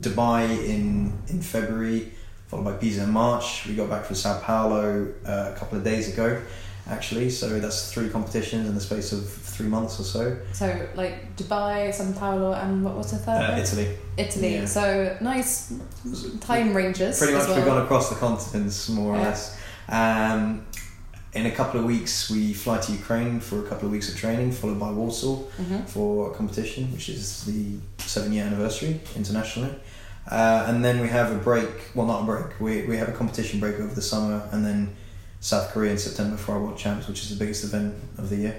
Dubai 0.00 0.44
in 0.68 1.12
in 1.28 1.40
February, 1.42 2.12
followed 2.48 2.64
by 2.64 2.72
Pisa 2.72 3.02
in 3.04 3.10
March. 3.10 3.66
We 3.66 3.74
got 3.74 3.88
back 3.90 4.04
from 4.04 4.16
Sao 4.16 4.40
Paulo 4.40 5.12
uh, 5.26 5.52
a 5.54 5.58
couple 5.58 5.78
of 5.78 5.84
days 5.84 6.12
ago, 6.12 6.40
actually. 6.88 7.30
So 7.30 7.58
that's 7.60 7.92
three 7.92 8.08
competitions 8.08 8.68
in 8.68 8.74
the 8.74 8.80
space 8.80 9.12
of 9.12 9.28
three 9.28 9.66
months 9.68 9.98
or 10.00 10.04
so. 10.04 10.36
So 10.52 10.66
like 10.94 11.36
Dubai, 11.36 11.92
Sao 11.92 12.12
Paulo, 12.12 12.52
and 12.52 12.84
what 12.84 12.96
was 12.96 13.10
the 13.10 13.18
third? 13.18 13.42
Uh? 13.54 13.58
Italy. 13.62 13.88
Italy. 14.16 14.54
yeah. 14.54 14.64
So 14.66 15.16
nice 15.20 15.72
time 16.40 16.74
ranges. 16.74 17.18
Pretty 17.18 17.34
much 17.34 17.48
well. 17.48 17.56
we've 17.56 17.66
gone 17.66 17.82
across 17.82 18.08
the 18.10 18.16
continents 18.16 18.88
more 18.88 19.14
or 19.14 19.18
Yeah. 19.18 19.22
less. 19.28 19.56
Um, 19.88 20.66
in 21.34 21.46
a 21.46 21.50
couple 21.50 21.78
of 21.80 21.86
weeks, 21.86 22.30
we 22.30 22.52
fly 22.54 22.78
to 22.78 22.92
Ukraine 22.92 23.38
for 23.40 23.58
a 23.58 23.62
couple 23.68 23.86
of 23.86 23.92
weeks 23.92 24.08
of 24.08 24.16
training, 24.16 24.50
followed 24.52 24.80
by 24.80 24.90
Warsaw 24.90 25.36
Mhm. 25.60 25.86
for 25.86 26.30
a 26.30 26.34
competition, 26.34 26.90
which 26.92 27.08
is 27.08 27.44
the 27.44 27.76
seven 27.98 28.32
year 28.32 28.44
anniversary 28.44 29.00
internationally. 29.14 29.74
Uh, 30.30 30.64
and 30.68 30.84
then 30.84 31.00
we 31.00 31.08
have 31.08 31.30
a 31.32 31.36
break, 31.36 31.68
well, 31.94 32.06
not 32.06 32.22
a 32.22 32.24
break, 32.24 32.60
we, 32.60 32.82
we 32.86 32.96
have 32.96 33.08
a 33.08 33.12
competition 33.12 33.60
break 33.60 33.76
over 33.80 33.94
the 33.94 34.02
summer, 34.02 34.42
and 34.52 34.64
then 34.64 34.94
South 35.40 35.70
Korea 35.72 35.92
in 35.92 35.98
September 35.98 36.36
for 36.36 36.52
our 36.52 36.60
World 36.62 36.76
Champs, 36.78 37.06
which 37.08 37.22
is 37.22 37.28
the 37.30 37.36
biggest 37.42 37.62
event 37.64 37.94
of 38.18 38.28
the 38.30 38.36
year. 38.36 38.56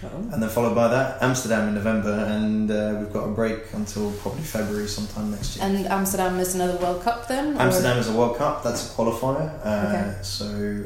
Cool. 0.00 0.10
And 0.32 0.42
then 0.42 0.48
followed 0.48 0.74
by 0.74 0.88
that, 0.88 1.22
Amsterdam 1.22 1.68
in 1.68 1.74
November, 1.74 2.10
and 2.28 2.68
uh, 2.70 2.96
we've 2.98 3.12
got 3.12 3.24
a 3.24 3.32
break 3.32 3.58
until 3.72 4.10
probably 4.22 4.42
February 4.42 4.88
sometime 4.88 5.30
next 5.30 5.56
year. 5.56 5.64
And 5.66 5.86
Amsterdam 5.86 6.40
is 6.40 6.54
another 6.56 6.76
World 6.78 7.02
Cup 7.04 7.28
then? 7.28 7.56
or- 7.56 7.60
Amsterdam 7.60 7.98
is 7.98 8.08
a 8.08 8.12
World 8.12 8.36
Cup. 8.36 8.64
That's 8.64 8.86
a 8.90 8.90
qualifier. 8.94 9.48
Uh, 9.64 9.86
Okay. 9.88 10.16
So 10.22 10.84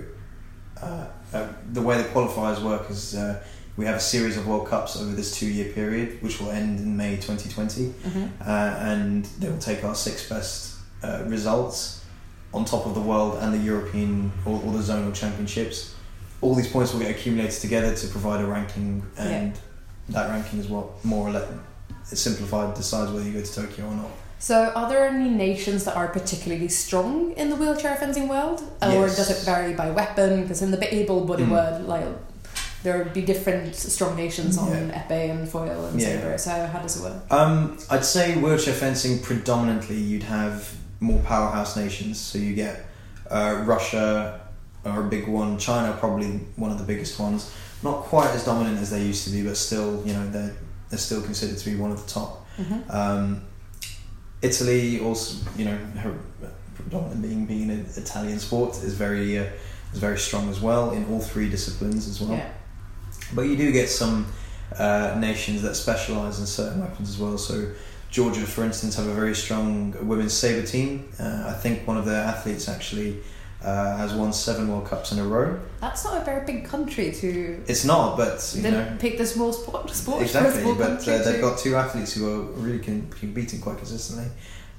uh, 0.82 1.06
uh, 1.32 1.46
the 1.72 1.82
way 1.82 1.96
the 1.98 2.08
qualifiers 2.08 2.62
work 2.62 2.90
is 2.90 3.14
uh, 3.14 3.42
we 3.76 3.84
have 3.84 3.96
a 3.96 4.00
series 4.00 4.36
of 4.36 4.46
World 4.46 4.66
Cups 4.68 4.96
over 4.96 5.12
this 5.14 5.36
two-year 5.38 5.72
period, 5.72 6.22
which 6.22 6.40
will 6.40 6.50
end 6.50 6.78
in 6.80 6.96
May 6.96 7.16
2020, 7.16 7.92
Mhm. 8.06 8.30
uh, 8.40 8.44
and 8.90 9.24
they 9.38 9.48
will 9.50 9.58
take 9.58 9.84
our 9.84 9.94
six 9.94 10.28
best 10.28 10.74
uh, 11.02 11.22
results 11.26 12.00
on 12.54 12.64
top 12.64 12.86
of 12.86 12.94
the 12.94 13.00
world 13.00 13.38
and 13.42 13.52
the 13.52 13.58
European 13.58 14.32
or, 14.46 14.62
or 14.64 14.72
the 14.72 14.78
zonal 14.82 15.12
championships. 15.14 15.94
All 16.40 16.54
these 16.54 16.68
points 16.68 16.92
will 16.92 17.00
get 17.00 17.10
accumulated 17.10 17.60
together 17.60 17.94
to 17.94 18.06
provide 18.08 18.40
a 18.42 18.46
ranking, 18.46 19.02
and 19.18 19.52
that 20.08 20.30
ranking 20.30 20.58
is 20.60 20.68
what 20.68 21.04
more 21.04 21.28
or 21.28 21.32
less 21.32 21.48
simplified 22.04 22.74
decides 22.74 23.10
whether 23.10 23.24
you 23.26 23.32
go 23.32 23.42
to 23.42 23.52
Tokyo 23.54 23.86
or 23.86 23.94
not. 23.94 24.10
So, 24.38 24.70
are 24.74 24.88
there 24.88 25.06
any 25.06 25.30
nations 25.30 25.84
that 25.84 25.96
are 25.96 26.08
particularly 26.08 26.68
strong 26.68 27.32
in 27.32 27.48
the 27.50 27.56
wheelchair 27.56 27.96
fencing 27.96 28.28
world, 28.28 28.62
or 28.82 29.06
does 29.06 29.30
it 29.30 29.44
vary 29.44 29.72
by 29.72 29.90
weapon? 29.90 30.42
Because 30.42 30.60
in 30.62 30.70
the 30.70 30.94
able-bodied 30.94 31.46
Mm. 31.46 31.50
world, 31.50 31.86
like 31.88 32.04
there 32.82 32.98
would 32.98 33.12
be 33.14 33.22
different 33.22 33.74
strong 33.74 34.14
nations 34.14 34.58
on 34.58 34.70
Yeah. 34.70 35.02
epee 35.02 35.30
and 35.30 35.48
foil 35.48 35.86
and 35.86 36.00
Yeah. 36.00 36.08
saber. 36.20 36.38
So, 36.38 36.50
how 36.72 36.78
does 36.80 36.96
it 36.98 37.02
work? 37.02 37.14
Um, 37.30 37.78
I'd 37.90 38.04
say 38.04 38.36
wheelchair 38.36 38.74
fencing 38.74 39.18
predominantly 39.20 39.96
you'd 39.96 40.24
have 40.24 40.70
more 41.00 41.18
powerhouse 41.20 41.76
nations. 41.76 42.18
So 42.20 42.38
you 42.38 42.54
get 42.54 42.84
uh, 43.30 43.62
Russia 43.64 44.40
are 44.84 45.00
a 45.00 45.08
big 45.08 45.26
one. 45.26 45.58
China 45.58 45.96
probably 45.98 46.28
one 46.54 46.70
of 46.70 46.78
the 46.78 46.84
biggest 46.84 47.18
ones. 47.18 47.46
Not 47.82 48.04
quite 48.04 48.30
as 48.30 48.44
dominant 48.44 48.78
as 48.80 48.90
they 48.90 49.02
used 49.02 49.24
to 49.24 49.30
be, 49.30 49.42
but 49.42 49.56
still, 49.56 50.00
you 50.06 50.12
know, 50.12 50.28
they're 50.30 50.52
they're 50.90 50.98
still 51.00 51.20
considered 51.22 51.58
to 51.58 51.64
be 51.70 51.74
one 51.74 51.90
of 51.90 52.06
the 52.06 52.08
top. 52.12 52.46
Mhm. 52.60 52.94
Um, 52.94 53.42
Italy 54.46 55.00
also, 55.00 55.44
you 55.58 55.64
know, 55.64 55.76
her 56.04 56.14
predominant 56.74 57.22
being 57.22 57.46
being 57.46 57.70
an 57.70 57.86
Italian 57.96 58.38
sport 58.38 58.70
is 58.88 58.94
very 58.94 59.38
uh, 59.38 59.46
is 59.92 59.98
very 59.98 60.18
strong 60.18 60.48
as 60.48 60.60
well 60.60 60.92
in 60.92 61.02
all 61.10 61.20
three 61.20 61.48
disciplines 61.48 62.08
as 62.08 62.20
well. 62.20 62.36
Yeah. 62.38 62.48
But 63.34 63.42
you 63.42 63.56
do 63.56 63.72
get 63.72 63.88
some 63.88 64.26
uh, 64.78 65.16
nations 65.18 65.62
that 65.62 65.74
specialise 65.74 66.38
in 66.38 66.46
certain 66.46 66.80
weapons 66.80 67.08
as 67.08 67.18
well. 67.18 67.38
So 67.38 67.72
Georgia, 68.10 68.46
for 68.46 68.64
instance, 68.64 68.96
have 68.96 69.06
a 69.06 69.14
very 69.14 69.34
strong 69.34 69.94
women's 70.06 70.32
saber 70.32 70.66
team. 70.66 71.08
Uh, 71.18 71.52
I 71.52 71.54
think 71.62 71.86
one 71.86 71.96
of 71.96 72.04
their 72.04 72.22
athletes 72.22 72.68
actually 72.68 73.22
uh, 73.66 73.96
has 73.96 74.14
won 74.14 74.32
seven 74.32 74.68
World 74.68 74.86
Cups 74.86 75.10
in 75.10 75.18
a 75.18 75.24
row. 75.24 75.58
That's 75.80 76.04
not 76.04 76.22
a 76.22 76.24
very 76.24 76.46
big 76.46 76.64
country 76.64 77.10
to. 77.10 77.64
It's 77.66 77.84
not, 77.84 78.16
but 78.16 78.54
you 78.56 78.62
know, 78.62 78.96
pick 79.00 79.18
the 79.18 79.26
small 79.26 79.52
sport. 79.52 79.90
sport 79.90 80.22
exactly, 80.22 80.72
but 80.74 81.06
uh, 81.06 81.18
they've 81.24 81.40
got 81.40 81.58
two 81.58 81.74
athletes 81.74 82.14
who 82.14 82.30
are 82.30 82.42
really 82.52 82.78
can, 82.78 83.10
competing 83.10 83.60
quite 83.60 83.78
consistently, 83.78 84.28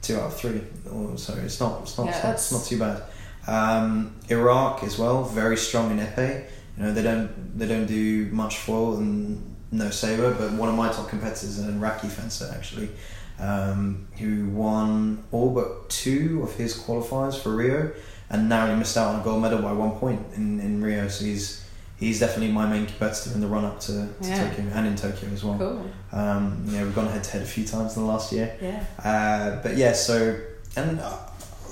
two 0.02 0.16
out 0.16 0.28
of 0.28 0.38
three. 0.38 0.62
Or, 0.90 1.18
so 1.18 1.34
it's 1.34 1.60
not 1.60 1.82
it's 1.82 1.98
not 1.98 2.06
Yeah, 2.06 2.12
it's 2.12 2.24
not, 2.24 2.34
it's 2.34 2.52
not 2.54 2.66
too 2.66 2.80
bad. 2.80 3.04
Um, 3.46 4.16
Iraq 4.30 4.84
as 4.84 4.98
well, 4.98 5.26
very 5.26 5.58
strong 5.58 5.92
in 5.92 6.00
epee. 6.00 6.46
You 6.78 6.84
know 6.84 6.94
they 6.94 7.04
don't 7.04 7.60
they 7.60 7.68
don't 7.68 7.88
do 7.88 8.28
much 8.28 8.56
foil 8.56 8.96
and 8.96 9.56
no 9.70 9.90
saber, 9.90 10.34
but 10.34 10.54
one 10.54 10.70
of 10.70 10.76
my 10.76 10.90
top 10.94 11.10
competitors 11.10 11.44
is 11.44 11.60
an 11.60 11.76
Iraqi 11.76 12.08
fencer 12.08 12.50
actually, 12.56 12.90
um, 13.38 14.08
who 14.18 14.48
won 14.48 15.26
all 15.34 15.50
but 15.50 15.90
two 15.90 16.42
of 16.42 16.56
his 16.56 16.78
qualifiers 16.78 17.38
for 17.38 17.54
Rio. 17.54 17.92
And 18.30 18.50
narrowly 18.50 18.78
missed 18.78 18.98
out 18.98 19.14
on 19.14 19.22
a 19.22 19.24
gold 19.24 19.42
medal 19.42 19.62
by 19.62 19.72
one 19.72 19.92
point 19.92 20.22
in, 20.36 20.60
in 20.60 20.82
Rio. 20.84 21.08
So 21.08 21.26
he's 21.26 21.64
he's 21.98 22.20
definitely 22.20 22.52
my 22.52 22.66
main 22.68 22.86
competitor 22.86 23.34
in 23.34 23.42
the 23.42 23.48
run 23.48 23.66
up 23.66 23.80
to, 23.82 23.92
to 23.92 24.10
Yeah. 24.22 24.50
Tokyo 24.50 24.66
and 24.74 24.88
in 24.88 24.96
Tokyo 24.96 25.30
as 25.30 25.44
well. 25.44 25.58
Cool. 25.58 25.86
Um, 26.20 26.64
yeah, 26.68 26.84
we've 26.84 26.94
gone 26.94 27.08
head 27.08 27.24
to 27.24 27.32
head 27.32 27.42
a 27.42 27.46
few 27.46 27.66
times 27.66 27.96
in 27.98 28.04
the 28.04 28.08
last 28.08 28.32
year. 28.32 28.56
Yeah. 28.62 28.84
Uh, 29.04 29.62
but 29.64 29.78
yeah, 29.78 29.94
so 29.94 30.40
and 30.76 31.00
uh, 31.00 31.18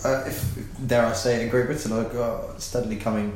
uh, 0.03 0.23
if 0.27 0.57
dare 0.87 1.05
I 1.05 1.13
say 1.13 1.35
it, 1.35 1.41
in 1.43 1.49
Great 1.49 1.65
Britain, 1.67 1.91
like 1.95 2.13
uh, 2.15 2.57
steadily 2.57 2.95
coming 2.97 3.35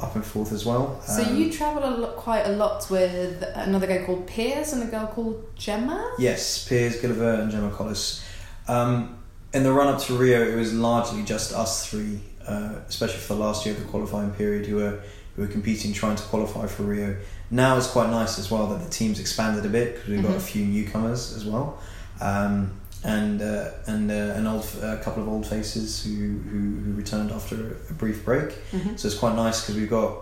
up 0.00 0.14
and 0.14 0.24
forth 0.24 0.52
as 0.52 0.64
well. 0.64 1.00
So 1.02 1.22
Um, 1.22 1.36
you 1.36 1.50
travel 1.52 1.82
a 1.84 1.90
lot, 1.96 2.16
quite 2.16 2.46
a 2.46 2.52
lot 2.52 2.88
with 2.90 3.42
another 3.54 3.86
guy 3.86 4.04
called 4.04 4.26
Piers 4.28 4.72
and 4.72 4.82
a 4.82 4.86
girl 4.86 5.06
called 5.08 5.44
Gemma. 5.56 6.14
Yes, 6.18 6.68
Piers 6.68 7.00
Gilliver 7.00 7.34
and 7.42 7.50
Gemma 7.50 7.70
Collis. 7.70 8.22
Um, 8.68 9.18
in 9.52 9.62
the 9.64 9.72
run 9.72 9.88
up 9.88 10.00
to 10.02 10.12
Rio, 10.16 10.40
it 10.42 10.54
was 10.56 10.72
largely 10.72 11.22
just 11.24 11.52
us 11.52 11.88
three, 11.88 12.20
uh, 12.48 12.80
especially 12.88 13.18
for 13.20 13.34
the 13.34 13.40
last 13.40 13.64
year 13.66 13.74
of 13.74 13.80
the 13.82 13.88
qualifying 13.88 14.30
period, 14.32 14.66
who 14.66 14.76
were 14.76 15.00
who 15.36 15.42
were 15.42 15.48
competing, 15.48 15.92
trying 15.92 16.16
to 16.16 16.22
qualify 16.24 16.66
for 16.66 16.82
Rio. 16.82 17.16
Now 17.50 17.76
it's 17.78 17.86
quite 17.86 18.10
nice 18.10 18.38
as 18.38 18.50
well 18.50 18.66
that 18.68 18.82
the 18.84 18.90
team's 18.90 19.20
expanded 19.20 19.64
a 19.64 19.68
bit 19.68 19.94
because 19.94 20.08
we've 20.10 20.22
got 20.22 20.32
a 20.32 20.38
Mhm. 20.38 20.52
few 20.52 20.64
newcomers 20.64 21.32
as 21.36 21.44
well, 21.44 21.78
um, 22.20 22.72
and 23.04 23.40
uh, 23.40 23.70
and 23.86 24.10
uh, 24.10 24.14
an 24.38 24.46
old 24.46 24.66
a 24.82 24.96
couple 24.98 25.22
of 25.22 25.28
old 25.28 25.46
faces 25.46 26.02
who 26.04 26.10
who, 26.50 26.58
who 26.84 26.92
returned 26.94 27.30
after 27.30 27.76
a 27.90 27.92
brief 27.94 28.24
break. 28.24 28.48
Mm-hmm. 28.72 28.96
So 28.96 29.06
it's 29.08 29.16
quite 29.16 29.36
nice 29.36 29.60
because 29.60 29.76
we've 29.76 29.90
got 29.90 30.12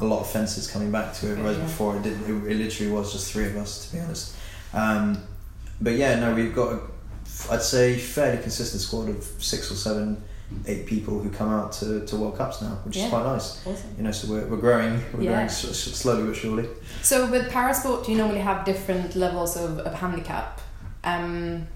a 0.00 0.04
lot 0.04 0.20
of 0.20 0.30
fences 0.30 0.66
coming 0.70 0.90
back 0.92 1.12
to 1.14 1.32
it. 1.32 1.38
Whereas 1.38 1.56
Yeah. 1.58 1.64
before 1.64 1.96
it 1.96 2.02
didn't. 2.02 2.24
It, 2.24 2.50
it 2.52 2.56
literally 2.56 2.92
was 2.92 3.12
just 3.12 3.32
three 3.32 3.46
of 3.46 3.56
us, 3.56 3.86
to 3.86 3.96
be 3.96 4.00
honest. 4.00 4.32
Um, 4.72 5.18
but 5.80 5.94
yeah, 5.94 6.18
no, 6.20 6.34
we've 6.34 6.54
got 6.54 6.72
a, 6.72 6.78
I'd 7.50 7.62
say 7.62 7.96
fairly 7.96 8.40
consistent 8.42 8.80
squad 8.82 9.08
of 9.08 9.22
six 9.38 9.70
or 9.70 9.74
seven, 9.74 10.22
eight 10.66 10.86
people 10.86 11.18
who 11.20 11.30
come 11.30 11.50
out 11.50 11.72
to, 11.72 12.04
to 12.06 12.16
World 12.16 12.36
Cups 12.38 12.62
now, 12.62 12.78
which 12.84 12.96
Yeah. 12.96 13.04
is 13.04 13.10
quite 13.10 13.24
nice. 13.24 13.66
Awesome. 13.66 13.94
You 13.98 14.04
know, 14.04 14.12
so 14.12 14.32
we're, 14.32 14.46
we're 14.46 14.56
growing, 14.56 15.02
we're 15.12 15.22
Yeah. 15.24 15.30
growing 15.32 15.48
slowly 15.48 16.26
but 16.26 16.36
surely. 16.36 16.66
So 17.02 17.30
with 17.30 17.50
parasport, 17.50 18.06
do 18.06 18.12
you 18.12 18.18
normally 18.18 18.40
have 18.40 18.64
different 18.64 19.14
levels 19.14 19.56
of, 19.56 19.78
of 19.80 19.94
handicap? 19.94 20.60
Um, 21.04 21.66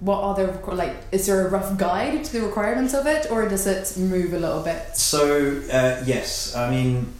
what 0.00 0.18
are 0.18 0.34
the 0.34 0.74
like? 0.74 0.96
Is 1.12 1.26
there 1.26 1.46
a 1.46 1.50
rough 1.50 1.76
guide 1.78 2.24
to 2.24 2.32
the 2.32 2.40
requirements 2.44 2.92
of 2.92 3.06
it, 3.06 3.30
or 3.30 3.48
does 3.48 3.66
it 3.68 3.96
move 3.96 4.32
a 4.34 4.38
little 4.38 4.62
bit? 4.62 4.96
So 4.96 5.62
uh, 5.72 6.02
yes, 6.04 6.56
I 6.56 6.68
mean, 6.70 7.12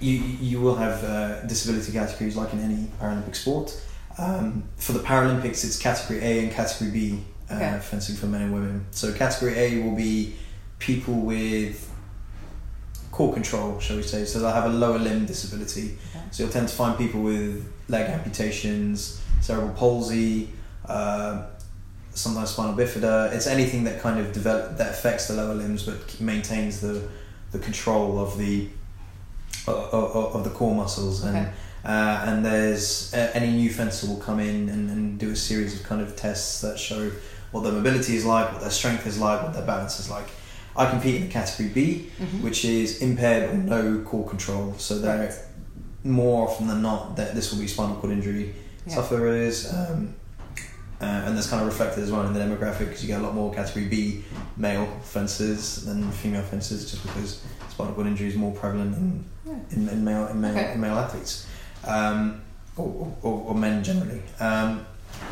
you 0.00 0.14
you 0.40 0.60
will 0.60 0.74
have 0.74 1.04
uh, 1.04 1.42
disability 1.46 1.92
categories 1.92 2.36
like 2.36 2.52
in 2.52 2.58
any 2.60 2.88
Paralympic 3.00 3.36
sport. 3.36 3.80
Um, 4.18 4.64
for 4.76 4.92
the 4.94 4.98
Paralympics, 4.98 5.64
it's 5.64 5.78
category 5.78 6.18
A 6.20 6.42
and 6.42 6.50
category 6.52 6.90
B 6.90 7.20
uh, 7.48 7.54
Okay. 7.54 7.78
fencing 7.80 8.16
for 8.16 8.26
men 8.26 8.42
and 8.42 8.52
women. 8.52 8.86
So 8.90 9.12
category 9.12 9.56
A 9.56 9.82
will 9.84 9.94
be 9.94 10.34
people 10.78 11.14
with 11.14 11.90
core 13.10 13.32
control, 13.32 13.80
shall 13.80 13.96
we 13.96 14.02
say? 14.02 14.24
So 14.24 14.38
they'll 14.40 14.52
have 14.52 14.66
a 14.66 14.74
lower 14.74 14.98
limb 14.98 15.26
disability. 15.26 15.98
Okay. 16.14 16.24
So 16.30 16.42
you'll 16.42 16.52
tend 16.52 16.68
to 16.68 16.74
find 16.74 16.96
people 16.96 17.22
with 17.22 17.70
leg 17.88 18.08
amputations, 18.10 19.20
cerebral 19.40 19.70
palsy. 19.74 20.50
Uh, 20.86 21.46
sometimes 22.14 22.50
spinal 22.50 22.74
bifida. 22.74 23.32
It's 23.32 23.46
anything 23.46 23.84
that 23.84 24.00
kind 24.00 24.18
of 24.18 24.32
develop 24.32 24.76
that 24.78 24.90
affects 24.90 25.28
the 25.28 25.34
lower 25.34 25.54
limbs 25.54 25.84
but 25.84 26.20
maintains 26.20 26.80
the 26.80 27.08
the 27.52 27.58
control 27.58 28.18
of 28.18 28.36
the 28.38 28.68
of, 29.66 29.76
of, 29.94 30.34
of 30.36 30.44
the 30.44 30.50
core 30.50 30.74
muscles 30.74 31.22
and 31.24 31.36
Okay. 31.36 31.50
uh, 31.84 32.24
and 32.26 32.44
there's 32.44 33.14
uh, 33.14 33.30
any 33.34 33.52
new 33.52 33.70
fencer 33.70 34.06
will 34.08 34.16
come 34.16 34.40
in 34.40 34.68
and, 34.68 34.90
and 34.90 35.18
do 35.18 35.30
a 35.30 35.36
series 35.36 35.78
of 35.80 35.86
kind 35.86 36.00
of 36.02 36.16
tests 36.16 36.60
that 36.62 36.78
show 36.78 37.10
what 37.52 37.62
their 37.62 37.72
mobility 37.72 38.16
is 38.16 38.24
like, 38.24 38.50
what 38.52 38.60
their 38.60 38.70
strength 38.70 39.06
is 39.06 39.18
like, 39.18 39.42
what 39.42 39.52
their 39.54 39.64
balance 39.64 40.00
is 40.00 40.10
like. 40.10 40.28
I 40.78 40.88
compete 40.88 41.16
in 41.16 41.22
the 41.26 41.32
category 41.32 41.68
B, 41.70 42.10
Mhm. 42.20 42.40
which 42.42 42.64
is 42.64 43.02
impaired 43.02 43.50
or 43.50 43.54
no 43.54 43.98
core 44.04 44.26
control. 44.28 44.74
So 44.78 44.98
they're 45.00 45.18
Right. 45.26 45.34
more 46.04 46.48
often 46.48 46.68
than 46.68 46.80
not 46.82 47.16
that 47.16 47.34
this 47.34 47.50
will 47.50 47.58
be 47.58 47.66
spinal 47.66 47.96
cord 47.96 48.12
injury 48.12 48.54
Yeah. 48.86 48.94
sufferers. 48.94 49.66
Um, 49.74 50.14
uh, 51.00 51.04
and 51.04 51.36
that's 51.36 51.48
kind 51.48 51.60
of 51.62 51.66
reflected 51.68 52.02
as 52.04 52.10
well 52.12 52.24
in 52.26 52.32
the 52.32 52.40
demographic 52.40 52.86
because 52.88 53.02
you 53.02 53.08
get 53.08 53.20
a 53.20 53.22
lot 53.22 53.34
more 53.34 53.52
category 53.52 53.86
B 53.86 54.24
male 54.56 54.88
fencers 55.02 55.84
than 55.84 56.10
female 56.12 56.42
fencers 56.42 56.90
just 56.90 57.02
because 57.04 57.38
spinal 57.70 57.92
cord 57.94 58.06
injury 58.06 58.28
is 58.28 58.36
more 58.36 58.52
prevalent 58.52 58.96
in, 58.96 59.24
Yeah. 59.46 59.52
in, 59.70 59.88
in 59.88 60.04
male 60.04 60.26
in 60.28 60.40
male, 60.40 60.56
Okay. 60.56 60.72
in 60.74 60.80
male 60.80 60.98
athletes 60.98 61.44
um, 61.84 62.40
or, 62.76 63.12
or, 63.22 63.44
or 63.48 63.54
men 63.54 63.82
generally. 63.84 64.22
Um, 64.40 64.86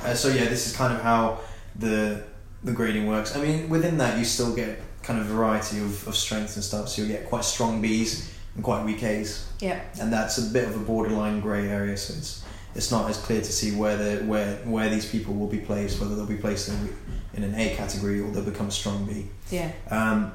uh, 0.04 0.14
so 0.14 0.28
yeah, 0.28 0.44
this 0.48 0.66
is 0.66 0.72
kind 0.76 0.92
of 0.92 1.00
how 1.02 1.38
the 1.78 2.22
the 2.64 2.72
grading 2.72 3.06
works. 3.06 3.37
I 3.37 3.40
mean, 3.40 3.68
within 3.68 3.98
that 3.98 4.18
you 4.18 4.24
still 4.24 4.52
get 4.52 4.80
kind 5.07 5.21
of 5.21 5.27
variety 5.27 5.79
of, 5.79 6.07
of 6.09 6.16
strengths 6.16 6.57
and 6.57 6.64
stuff. 6.64 6.88
So 6.88 7.03
you'll 7.03 7.11
get 7.16 7.27
quite 7.29 7.45
strong 7.45 7.83
Bs 7.83 8.29
and 8.55 8.64
quite 8.64 8.85
weak 8.85 9.03
As 9.03 9.47
Yeah. 9.61 9.81
and 10.01 10.12
that's 10.12 10.38
a 10.38 10.42
bit 10.53 10.64
of 10.69 10.75
a 10.77 10.79
borderline 10.81 11.40
grey 11.40 11.69
area. 11.69 11.97
So 11.97 12.14
it's 12.19 12.42
it's 12.75 12.90
not 12.90 13.09
as 13.09 13.16
clear 13.16 13.40
to 13.40 13.53
see 13.53 13.71
where 13.75 13.97
the 13.97 14.25
where 14.25 14.57
where 14.64 14.88
these 14.90 15.07
people 15.07 15.33
will 15.35 15.47
be 15.47 15.59
placed, 15.59 16.01
whether 16.01 16.14
they'll 16.16 16.27
be 16.27 16.37
placed 16.37 16.69
in, 16.69 16.95
in 17.35 17.42
an 17.45 17.55
A 17.55 17.75
category 17.77 18.21
or 18.21 18.31
they'll 18.33 18.42
become 18.55 18.71
strong 18.71 19.07
B. 19.07 19.27
Yeah. 19.51 19.71
Um, 19.90 20.33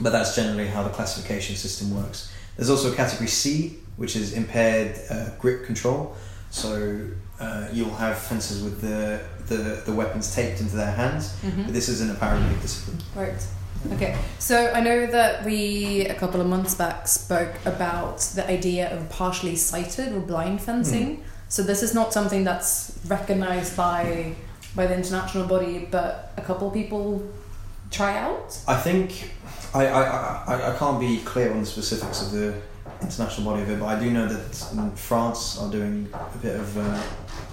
but 0.00 0.10
that's 0.10 0.34
generally 0.34 0.66
how 0.68 0.82
the 0.82 0.90
classification 0.90 1.54
system 1.56 1.94
works. 1.94 2.32
There's 2.56 2.70
also 2.70 2.92
a 2.92 2.96
category 2.96 3.28
C, 3.28 3.78
which 3.96 4.16
is 4.16 4.32
impaired 4.32 4.98
uh, 5.10 5.30
grip 5.38 5.66
control. 5.66 6.16
So 6.50 7.06
uh, 7.40 7.68
you'll 7.72 7.94
have 7.96 8.18
fencers 8.18 8.62
with 8.62 8.80
the, 8.80 9.20
the, 9.46 9.82
the 9.86 9.92
weapons 9.92 10.34
taped 10.34 10.60
into 10.60 10.76
their 10.76 10.92
hands, 10.92 11.34
Mhm. 11.42 11.64
but 11.64 11.72
this 11.74 11.88
isn't 11.88 12.10
a 12.10 12.14
Paralympic 12.14 12.60
discipline. 12.62 12.98
Right. 13.16 13.42
Okay. 13.92 14.16
So 14.38 14.70
I 14.72 14.80
know 14.80 15.06
that 15.06 15.44
we 15.44 16.06
a 16.06 16.14
couple 16.14 16.40
of 16.40 16.46
months 16.46 16.74
back 16.74 17.08
spoke 17.08 17.52
about 17.64 18.20
the 18.34 18.48
idea 18.48 18.94
of 18.94 19.08
partially 19.10 19.56
sighted 19.56 20.12
or 20.12 20.20
blind 20.20 20.60
fencing. 20.60 21.24
So 21.48 21.62
this 21.62 21.82
is 21.82 21.94
not 21.94 22.12
something 22.12 22.44
that's 22.44 22.98
recognized 23.06 23.76
by 23.76 24.34
by 24.74 24.86
the 24.86 24.94
international 24.94 25.46
body, 25.46 25.88
but 25.90 26.32
a 26.36 26.42
couple 26.42 26.70
people 26.70 27.22
try 27.90 28.16
out. 28.18 28.58
I 28.66 28.76
think 28.76 29.30
I, 29.74 29.86
I, 29.86 30.02
I, 30.46 30.74
I 30.74 30.78
can't 30.78 30.98
be 30.98 31.18
clear 31.18 31.52
on 31.52 31.60
the 31.60 31.66
specifics 31.66 32.22
of 32.22 32.32
the 32.32 32.54
international 33.02 33.50
body 33.50 33.62
of 33.62 33.70
it, 33.70 33.80
but 33.80 33.86
I 33.86 34.00
do 34.00 34.10
know 34.10 34.26
that 34.26 34.98
France 34.98 35.58
are 35.58 35.70
doing 35.70 36.08
a 36.12 36.38
bit 36.38 36.56
of 36.56 36.78
uh, 36.78 37.02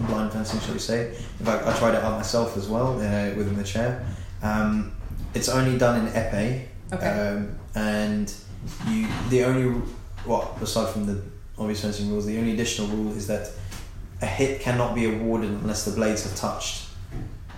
blind 0.08 0.32
fencing, 0.32 0.60
shall 0.62 0.74
we 0.74 0.80
say. 0.80 1.10
In 1.40 1.46
fact, 1.46 1.66
I 1.66 1.78
tried 1.78 1.96
it 1.96 2.04
out 2.04 2.18
myself 2.18 2.56
as 2.56 2.68
well 2.68 2.94
uh, 2.94 3.36
within 3.36 3.58
the 3.58 3.64
chair. 3.64 4.06
Um, 4.42 4.94
it's 5.34 5.50
only 5.50 5.78
done 5.78 6.08
in 6.08 6.14
épée, 6.14 6.66
Okay. 6.92 7.08
um, 7.08 7.56
and 7.76 8.34
you 8.88 9.08
the 9.30 9.44
only 9.44 9.82
well 10.26 10.58
aside 10.62 10.92
from 10.92 11.06
the 11.06 11.22
obvious 11.58 11.82
fencing 11.82 12.10
rules, 12.10 12.26
the 12.26 12.38
only 12.38 12.54
additional 12.54 12.88
rule 12.88 13.16
is 13.16 13.28
that 13.28 13.52
a 14.22 14.26
hit 14.26 14.60
cannot 14.62 14.96
be 14.96 15.06
awarded 15.06 15.50
unless 15.50 15.86
the 15.86 15.92
blades 15.92 16.24
have 16.24 16.36
touched. 16.36 16.88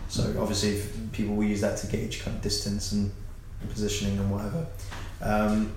So 0.10 0.24
obviously, 0.40 0.70
if 0.78 1.12
people 1.12 1.36
will 1.36 1.46
use 1.46 1.62
that 1.62 1.78
to 1.78 1.88
gauge 1.88 2.24
kind 2.24 2.36
of 2.36 2.44
distance 2.44 2.92
and 2.92 3.12
positioning 3.70 4.18
and 4.20 4.30
whatever. 4.32 4.66
Um, 5.22 5.72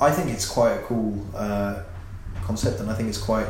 I 0.00 0.10
think 0.10 0.30
it's 0.30 0.48
quite 0.48 0.72
a 0.72 0.82
cool 0.82 1.24
uh, 1.34 1.82
concept, 2.44 2.80
and 2.80 2.90
I 2.90 2.94
think 2.94 3.08
it's 3.08 3.18
quite 3.18 3.46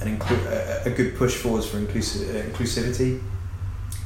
an 0.00 0.18
inclu- 0.18 0.46
a, 0.46 0.82
a 0.86 0.90
good 0.90 1.16
push 1.16 1.36
forwards 1.36 1.66
for 1.66 1.78
inclusive 1.78 2.34
uh, 2.34 2.48
inclusivity 2.50 3.22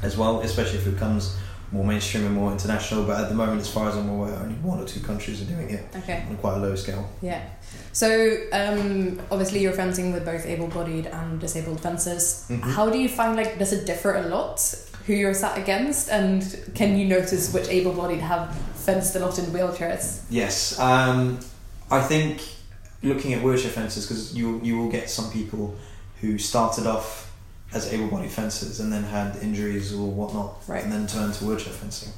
as 0.02 0.16
well, 0.16 0.40
especially 0.42 0.78
if 0.78 0.86
it 0.86 0.92
becomes 0.92 1.36
more 1.72 1.84
mainstream 1.84 2.24
and 2.26 2.34
more 2.34 2.50
international. 2.52 3.04
But 3.04 3.20
at 3.20 3.28
the 3.28 3.34
moment, 3.34 3.60
as 3.60 3.70
far 3.70 3.88
as 3.88 3.96
I'm 3.96 4.08
aware, 4.08 4.34
only 4.36 4.54
one 4.56 4.80
or 4.80 4.86
two 4.86 5.00
countries 5.00 5.42
are 5.42 5.44
doing 5.44 5.70
it 5.70 5.84
Okay. 5.96 6.24
on 6.28 6.36
quite 6.36 6.54
a 6.54 6.58
low 6.60 6.74
scale. 6.74 7.08
Yeah. 7.22 7.42
So 7.92 8.36
um, 8.52 9.20
obviously 9.30 9.60
you're 9.60 9.72
fencing 9.72 10.12
with 10.12 10.24
both 10.24 10.46
able-bodied 10.46 11.06
and 11.06 11.40
disabled 11.40 11.80
fencers. 11.80 12.44
Mhm. 12.48 12.62
How 12.62 12.88
do 12.90 12.98
you 12.98 13.08
find 13.08 13.36
like 13.36 13.58
does 13.58 13.72
it 13.72 13.86
differ 13.86 14.14
a 14.16 14.22
lot 14.28 14.60
who 15.06 15.14
you're 15.14 15.34
sat 15.34 15.56
against, 15.58 16.10
and 16.10 16.42
can 16.74 16.98
you 16.98 17.06
notice 17.06 17.52
which 17.54 17.66
able-bodied 17.68 18.20
have 18.20 18.54
fenced 18.74 19.16
a 19.16 19.18
lot 19.18 19.38
in 19.38 19.46
wheelchairs? 19.46 20.20
Yes, 20.28 20.78
um, 20.78 21.38
I 21.90 22.00
think 22.00 22.40
looking 23.02 23.32
at 23.32 23.42
wheelchair 23.42 23.70
fencers 23.70 24.06
because 24.06 24.34
you 24.34 24.60
you 24.62 24.76
will 24.78 24.90
get 24.90 25.08
some 25.10 25.30
people 25.30 25.74
who 26.20 26.36
started 26.38 26.86
off 26.86 27.27
as 27.72 27.92
able-bodied 27.92 28.30
fencers 28.30 28.80
and 28.80 28.92
then 28.92 29.02
had 29.04 29.36
injuries 29.42 29.92
or 29.92 30.08
whatnot, 30.10 30.62
Right. 30.66 30.82
and 30.82 30.92
then 30.92 31.06
turned 31.06 31.34
to 31.34 31.44
wheelchair 31.44 31.72
fencing. 31.72 32.12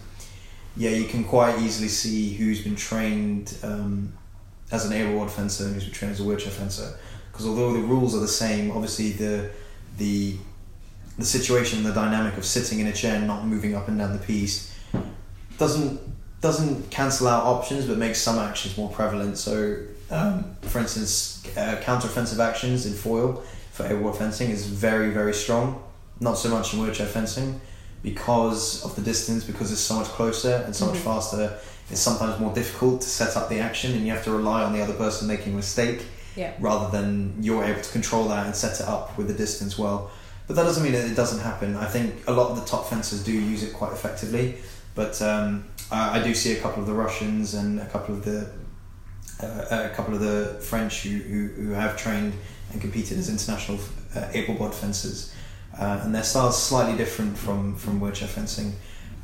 Yeah, 0.77 0.91
you 0.91 1.07
can 1.07 1.25
quite 1.25 1.59
easily 1.61 1.89
see 1.89 2.35
who's 2.35 2.63
been 2.63 2.77
trained 2.77 3.57
um, 3.65 4.13
as 4.71 4.87
an 4.87 4.93
able-bodied 4.93 5.33
fencer 5.33 5.65
and 5.65 5.75
who's 5.75 5.85
been 5.85 5.93
trained 5.93 6.13
as 6.15 6.21
a 6.21 6.25
wheelchair 6.25 6.53
fencer. 6.53 6.95
Because 7.33 7.47
although 7.47 7.73
the 7.73 7.81
rules 7.81 8.15
are 8.15 8.21
the 8.21 8.29
same, 8.29 8.71
obviously 8.71 9.13
the 9.13 9.51
the 9.99 10.37
the 11.19 11.25
situation, 11.27 11.83
the 11.83 11.93
dynamic 11.93 12.37
of 12.39 12.45
sitting 12.45 12.79
in 12.81 12.87
a 12.87 12.93
chair 12.93 13.17
and 13.17 13.27
not 13.27 13.45
moving 13.47 13.75
up 13.75 13.89
and 13.89 13.99
down 13.99 14.13
the 14.13 14.19
piste 14.19 14.71
doesn't 15.59 16.01
doesn't 16.41 16.91
cancel 16.91 17.29
out 17.29 17.45
options, 17.45 17.85
but 17.87 17.99
makes 17.99 18.19
some 18.21 18.39
actions 18.39 18.79
more 18.79 18.89
prevalent. 18.89 19.37
So, 19.37 19.77
um, 20.11 20.57
for 20.63 20.79
instance, 20.79 21.45
uh, 21.57 21.77
counter-offensive 21.83 22.41
actions 22.41 22.87
in 22.87 22.95
foil 22.95 23.43
for 23.73 23.87
able 23.87 24.13
fencing 24.13 24.51
is 24.51 24.67
very 24.67 25.11
very 25.11 25.35
strong. 25.35 25.83
Not 26.21 26.35
so 26.39 26.49
much 26.51 26.75
in 26.75 26.81
wheelchair 26.83 27.07
fencing 27.07 27.61
because 28.03 28.83
of 28.85 28.95
the 28.97 29.03
distance, 29.03 29.45
because 29.45 29.71
it's 29.73 29.81
so 29.81 29.97
much 29.97 30.07
closer 30.09 30.63
and 30.65 30.75
so 30.75 30.87
much 30.87 30.97
Mhm. 30.99 31.05
faster. 31.05 31.59
it's 31.93 32.01
sometimes 32.01 32.39
more 32.39 32.55
difficult 32.55 33.01
to 33.01 33.09
set 33.09 33.37
up 33.37 33.49
the 33.49 33.59
action, 33.59 33.93
and 33.95 34.07
you 34.07 34.13
have 34.13 34.23
to 34.23 34.31
rely 34.31 34.63
on 34.63 34.73
the 34.73 34.81
other 34.81 34.93
person 34.93 35.27
making 35.27 35.55
a 35.55 35.57
mistake 35.57 36.07
Yeah. 36.37 36.53
rather 36.61 36.89
than 36.97 37.35
you're 37.41 37.65
able 37.65 37.81
to 37.83 37.91
control 37.91 38.29
that 38.29 38.47
and 38.47 38.55
set 38.55 38.79
it 38.79 38.87
up 38.87 39.19
with 39.19 39.27
the 39.27 39.35
distance 39.35 39.77
well. 39.77 40.09
But 40.47 40.55
that 40.55 40.63
doesn't 40.63 40.85
mean 40.85 40.93
that 40.93 41.05
it 41.05 41.17
doesn't 41.17 41.41
happen. 41.41 41.75
I 41.77 41.87
think 41.87 42.15
a 42.29 42.33
lot 42.33 42.51
of 42.51 42.57
the 42.61 42.65
top 42.65 42.89
fencers 42.89 43.25
do 43.25 43.33
use 43.33 43.65
it 43.65 43.73
quite 43.73 43.93
effectively, 43.93 44.59
but 44.95 45.21
um, 45.21 45.65
I, 45.91 46.21
I 46.21 46.23
do 46.23 46.33
see 46.33 46.53
a 46.53 46.61
couple 46.61 46.81
of 46.81 46.87
the 46.87 46.95
Russians 46.95 47.55
and 47.55 47.81
a 47.81 47.87
couple 47.87 48.15
of 48.15 48.25
the 48.25 48.47
uh, 49.43 49.91
a 49.91 49.95
couple 49.95 50.15
of 50.15 50.21
the 50.21 50.61
French 50.61 51.03
who, 51.03 51.19
who, 51.19 51.49
who 51.49 51.71
have 51.73 51.97
trained 51.97 52.33
and 52.73 52.81
competed 52.81 53.19
as 53.19 53.29
international 53.29 53.79
uh, 54.15 54.29
able-bodied 54.33 54.75
fencers, 54.75 55.35
uh, 55.79 56.01
and 56.03 56.15
their 56.15 56.23
styles 56.23 56.61
slightly 56.61 56.97
different 56.97 57.37
from 57.37 57.77
from 57.77 58.01
wheelchair 58.01 58.29
fencing. 58.29 58.75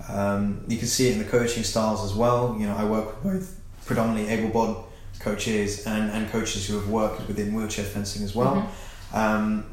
Um, 0.08 0.64
you 0.68 0.78
can 0.78 0.88
see 0.88 1.08
it 1.08 1.12
in 1.12 1.18
the 1.18 1.24
coaching 1.24 1.64
styles 1.64 2.04
as 2.04 2.14
well. 2.14 2.56
You 2.58 2.66
know, 2.66 2.76
I 2.76 2.84
work 2.84 3.24
with 3.24 3.32
both 3.32 3.60
predominantly 3.86 4.32
able-bodied 4.32 4.84
coaches 5.20 5.86
and, 5.86 6.10
and 6.10 6.28
coaches 6.30 6.68
who 6.68 6.74
have 6.78 6.88
worked 6.88 7.26
within 7.26 7.54
wheelchair 7.54 7.84
fencing 7.84 8.22
as 8.22 8.34
well. 8.34 8.70
Um, 9.12 9.64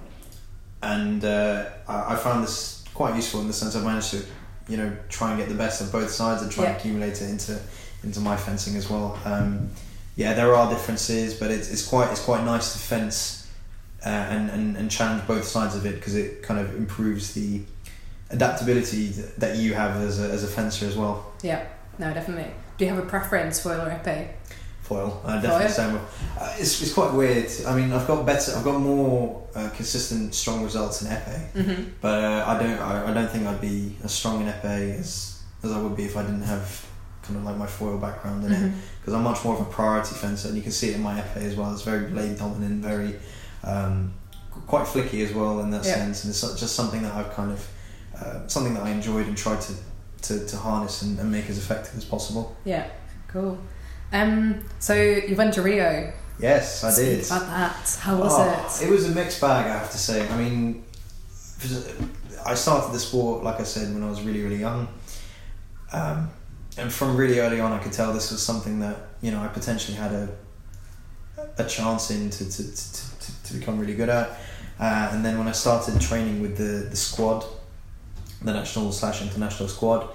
and 0.82 1.24
uh, 1.24 1.66
I, 1.88 2.14
I 2.14 2.16
found 2.16 2.44
this 2.44 2.84
quite 2.94 3.16
useful 3.16 3.42
in 3.42 3.48
the 3.48 3.54
sense 3.54 3.76
I've 3.76 3.84
managed 3.84 4.12
to, 4.12 4.24
you 4.68 4.78
know, 4.78 4.96
try 5.10 5.30
and 5.32 5.40
get 5.40 5.50
the 5.50 5.56
best 5.56 5.82
of 5.82 5.92
both 5.92 6.10
sides 6.10 6.42
and 6.42 6.52
try 6.52 6.66
and 6.66 6.78
accumulate 6.78 7.22
it 7.22 7.30
into 7.30 7.60
into 8.04 8.20
my 8.20 8.36
fencing 8.36 8.76
as 8.76 8.90
well. 8.90 9.18
Um, 9.26 9.70
yeah, 10.16 10.34
there 10.34 10.54
are 10.56 10.70
differences, 10.70 11.34
but 11.34 11.50
it's, 11.52 11.72
it's 11.72 11.88
quite 11.88 12.12
it's 12.12 12.22
quite 12.24 12.44
nice 12.44 12.74
to 12.74 12.80
fence 12.80 13.50
uh, 14.06 14.10
and, 14.10 14.50
and 14.50 14.78
and 14.78 14.92
challenge 14.92 15.26
both 15.28 15.46
sides 15.46 15.76
of 15.76 15.86
it 15.86 15.96
because 15.96 16.16
it 16.16 16.44
kind 16.44 16.60
of 16.60 16.76
improves 16.76 17.34
the 17.34 17.62
adaptability 18.30 19.08
that 19.08 19.40
that 19.40 19.58
you 19.58 19.74
have 19.74 19.98
as 20.02 20.20
a, 20.20 20.30
as 20.32 20.44
a 20.44 20.48
fencer 20.48 20.86
as 20.86 20.96
well. 20.96 21.34
Yeah. 21.42 21.66
No, 22.00 22.14
definitely. 22.14 22.52
Do 22.78 22.86
you 22.86 22.92
have 22.94 23.04
a 23.04 23.08
preference, 23.08 23.60
foil 23.62 23.80
or 23.82 23.90
epee? 23.92 24.28
Foil, 24.82 25.22
I 25.26 25.40
definitely 25.40 25.70
Foil? 25.70 26.02
Uh, 26.40 26.56
it's, 26.58 26.82
it's 26.82 26.92
quite 26.94 27.14
weird. 27.14 27.50
I 27.68 27.76
mean, 27.76 27.94
I've 27.94 28.06
got 28.08 28.26
better, 28.26 28.52
I've 28.56 28.64
got 28.66 28.82
more 28.82 29.48
uh, 29.56 29.70
consistent, 29.70 30.34
strong 30.36 30.64
results 30.64 31.04
in 31.04 31.08
epee, 31.10 31.52
Mm-hmm. 31.54 31.84
but 32.02 32.24
uh, 32.24 32.44
I 32.48 32.60
don't, 32.60 32.80
I, 32.80 33.12
I 33.12 33.14
don't 33.14 33.30
think 33.30 33.46
I'd 33.48 33.62
be 33.62 33.96
as 34.04 34.12
strong 34.12 34.42
in 34.42 34.48
epee 34.52 35.00
as 35.00 35.42
as 35.64 35.72
I 35.72 35.80
would 35.82 35.96
be 35.96 36.04
if 36.04 36.18
I 36.18 36.24
didn't 36.24 36.42
have 36.42 36.86
kind 37.24 37.38
of 37.38 37.44
like 37.46 37.58
my 37.58 37.66
foil 37.68 37.98
background 37.98 38.44
in 38.46 38.52
it. 38.52 38.60
Mhm. 38.62 38.74
Because 39.00 39.14
I'm 39.14 39.24
much 39.24 39.44
more 39.44 39.56
of 39.56 39.62
a 39.62 39.66
priority 39.66 40.16
fencer, 40.16 40.48
and 40.50 40.58
you 40.58 40.64
can 40.64 40.72
see 40.72 40.90
it 40.90 40.96
in 40.96 41.02
my 41.02 41.20
epee 41.20 41.44
as 41.44 41.56
well. 41.56 41.72
It's 41.74 41.82
very 41.84 42.06
blade 42.08 42.38
dominant, 42.38 42.84
very 42.84 43.16
um, 43.64 44.14
quite 44.68 44.86
flicky 44.86 45.26
as 45.26 45.34
well 45.34 45.60
in 45.62 45.72
that 45.72 45.86
Yeah. 45.86 45.96
sense, 45.96 46.24
and 46.24 46.32
it's 46.32 46.42
just 46.60 46.76
something 46.76 47.02
that 47.04 47.14
I've 47.14 47.34
kind 47.34 47.52
of 47.52 47.68
uh, 48.20 48.48
something 48.48 48.74
that 48.76 48.84
I 48.84 48.90
enjoyed 48.92 49.28
and 49.28 49.38
tried 49.38 49.62
to 49.62 49.74
to, 50.22 50.46
to 50.46 50.56
harness 50.58 51.02
and, 51.02 51.20
and 51.20 51.30
make 51.32 51.50
as 51.50 51.58
effective 51.58 51.98
as 51.98 52.06
possible. 52.06 52.56
Yeah. 52.64 52.86
Cool. 53.28 53.58
Um. 54.12 54.64
So 54.80 54.94
you 54.94 55.36
went 55.36 55.54
to 55.56 55.62
Rio. 55.62 56.14
Yes, 56.40 56.84
I 56.84 56.94
did. 56.96 57.26
About 57.26 57.48
that. 57.48 57.98
How 58.02 58.16
was 58.18 58.34
Oh, 58.34 58.82
it? 58.82 58.88
It 58.88 58.92
was 58.92 59.06
a 59.06 59.14
mixed 59.14 59.40
bag, 59.42 59.66
I 59.68 59.78
have 59.78 59.92
to 59.92 59.98
say. 59.98 60.28
I 60.28 60.36
mean, 60.38 60.84
I 62.46 62.56
started 62.56 62.92
the 62.94 63.00
sport, 63.00 63.44
like 63.44 63.60
I 63.60 63.64
said, 63.64 63.94
when 63.94 64.04
I 64.04 64.10
was 64.10 64.22
really, 64.22 64.42
really 64.44 64.58
young. 64.60 64.88
Um, 65.92 66.30
and 66.78 66.92
from 66.92 67.16
really 67.16 67.40
early 67.40 67.60
on, 67.60 67.72
I 67.72 67.80
could 67.80 67.92
tell 67.92 68.14
this 68.14 68.32
was 68.32 68.42
something 68.42 68.80
that, 68.80 68.98
you 69.22 69.32
know, 69.32 69.42
I 69.42 69.48
potentially 69.48 69.96
had 69.96 70.12
a, 70.12 70.30
a 71.58 71.66
chance 71.66 72.10
in 72.10 72.30
to, 72.30 72.50
to, 72.50 72.76
to, 72.76 73.44
to, 73.44 73.54
become 73.54 73.80
really 73.80 73.96
good 73.96 74.10
at. 74.10 74.30
Uh, 74.80 75.10
and 75.12 75.24
then 75.24 75.38
when 75.38 75.48
I 75.48 75.52
started 75.52 76.00
training 76.02 76.42
with 76.42 76.58
the, 76.58 76.90
the 76.90 76.96
squad, 76.96 77.46
the 78.42 78.54
national 78.54 78.92
slash 78.92 79.22
international 79.22 79.70
squad, 79.70 80.10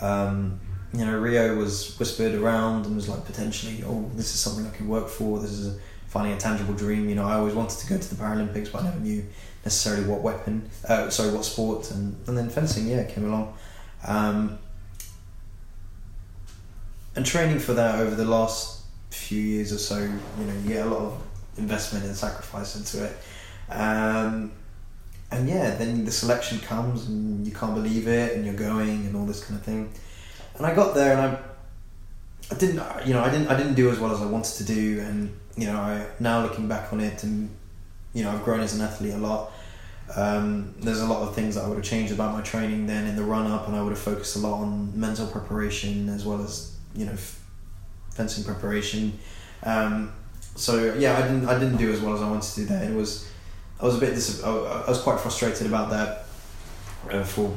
um, 0.00 0.60
you 0.92 1.04
know, 1.04 1.18
Rio 1.18 1.56
was 1.56 1.98
whispered 1.98 2.34
around 2.34 2.86
and 2.86 2.94
was 2.94 3.08
like 3.08 3.24
potentially, 3.24 3.82
oh, 3.84 4.08
this 4.14 4.32
is 4.34 4.40
something 4.40 4.66
I 4.66 4.70
could 4.70 4.86
work 4.86 5.08
for. 5.08 5.40
This 5.40 5.50
is 5.50 5.74
a, 5.74 5.78
finding 6.06 6.32
a 6.32 6.38
tangible 6.38 6.74
dream. 6.74 7.08
You 7.08 7.16
know, 7.16 7.26
I 7.26 7.34
always 7.34 7.54
wanted 7.54 7.78
to 7.80 7.86
go 7.88 7.98
to 7.98 8.14
the 8.14 8.22
Paralympics, 8.22 8.70
but 8.70 8.82
I 8.82 8.84
never 8.84 9.00
knew 9.00 9.24
necessarily 9.64 10.06
what 10.06 10.20
weapon, 10.20 10.70
uh, 10.88 11.10
sorry, 11.10 11.32
what 11.32 11.44
sport. 11.44 11.90
And, 11.90 12.16
and 12.28 12.38
then 12.38 12.48
fencing, 12.48 12.86
yeah, 12.86 13.02
came 13.04 13.24
along. 13.24 13.56
Um, 14.06 14.58
and 17.16 17.24
training 17.24 17.58
for 17.58 17.74
that 17.74 18.00
over 18.00 18.14
the 18.14 18.24
last 18.24 18.82
few 19.10 19.40
years 19.40 19.72
or 19.72 19.78
so, 19.78 19.98
you 19.98 20.44
know, 20.44 20.54
you 20.62 20.68
get 20.68 20.86
a 20.86 20.90
lot 20.90 21.00
of 21.00 21.22
investment 21.56 22.04
and 22.04 22.16
sacrifice 22.16 22.76
into 22.76 23.04
it. 23.04 23.16
Um, 23.70 24.52
and 25.30 25.48
yeah, 25.48 25.74
then 25.76 26.04
the 26.04 26.10
selection 26.10 26.60
comes 26.60 27.06
and 27.06 27.46
you 27.46 27.52
can't 27.52 27.74
believe 27.74 28.06
it, 28.08 28.36
and 28.36 28.44
you're 28.44 28.54
going 28.54 29.06
and 29.06 29.16
all 29.16 29.26
this 29.26 29.44
kind 29.44 29.58
of 29.58 29.64
thing. 29.64 29.92
And 30.56 30.66
I 30.66 30.74
got 30.74 30.94
there 30.94 31.16
and 31.16 31.20
I, 31.20 31.38
I 32.50 32.58
didn't, 32.58 33.06
you 33.06 33.14
know, 33.14 33.22
I 33.22 33.30
didn't, 33.30 33.48
I 33.48 33.56
didn't 33.56 33.74
do 33.74 33.90
as 33.90 33.98
well 33.98 34.12
as 34.12 34.20
I 34.20 34.26
wanted 34.26 34.54
to 34.56 34.64
do, 34.64 35.00
and 35.00 35.36
you 35.56 35.66
know, 35.66 35.76
I 35.76 36.06
now 36.20 36.42
looking 36.42 36.68
back 36.68 36.92
on 36.92 37.00
it, 37.00 37.22
and 37.24 37.48
you 38.12 38.22
know, 38.22 38.30
I've 38.30 38.44
grown 38.44 38.60
as 38.60 38.74
an 38.74 38.82
athlete 38.82 39.14
a 39.14 39.18
lot. 39.18 39.52
Um, 40.14 40.74
there's 40.78 41.00
a 41.00 41.06
lot 41.06 41.26
of 41.26 41.34
things 41.34 41.54
that 41.54 41.64
I 41.64 41.68
would 41.68 41.76
have 41.76 41.84
changed 41.84 42.12
about 42.12 42.34
my 42.34 42.42
training 42.42 42.86
then 42.86 43.06
in 43.06 43.16
the 43.16 43.24
run 43.24 43.50
up, 43.50 43.66
and 43.66 43.74
I 43.74 43.82
would 43.82 43.90
have 43.90 43.98
focused 43.98 44.36
a 44.36 44.40
lot 44.40 44.60
on 44.60 44.92
mental 44.98 45.26
preparation 45.26 46.08
as 46.10 46.24
well 46.24 46.42
as 46.42 46.73
you 46.94 47.06
know, 47.06 47.16
fencing 48.12 48.44
preparation. 48.44 49.18
Um, 49.62 50.12
so 50.56 50.94
yeah, 50.94 51.18
I 51.18 51.22
didn't, 51.22 51.46
I 51.46 51.58
didn't 51.58 51.78
do 51.78 51.92
as 51.92 52.00
well 52.00 52.14
as 52.14 52.22
I 52.22 52.30
wanted 52.30 52.48
to 52.48 52.60
do 52.60 52.66
there. 52.66 52.90
It 52.90 52.94
was, 52.94 53.28
I 53.80 53.84
was 53.86 53.96
a 53.96 54.00
bit, 54.00 54.14
dis- 54.14 54.42
I 54.42 54.50
was 54.88 55.00
quite 55.02 55.20
frustrated 55.20 55.66
about 55.66 55.90
that. 55.90 56.26
Uh, 57.10 57.22
for, 57.22 57.54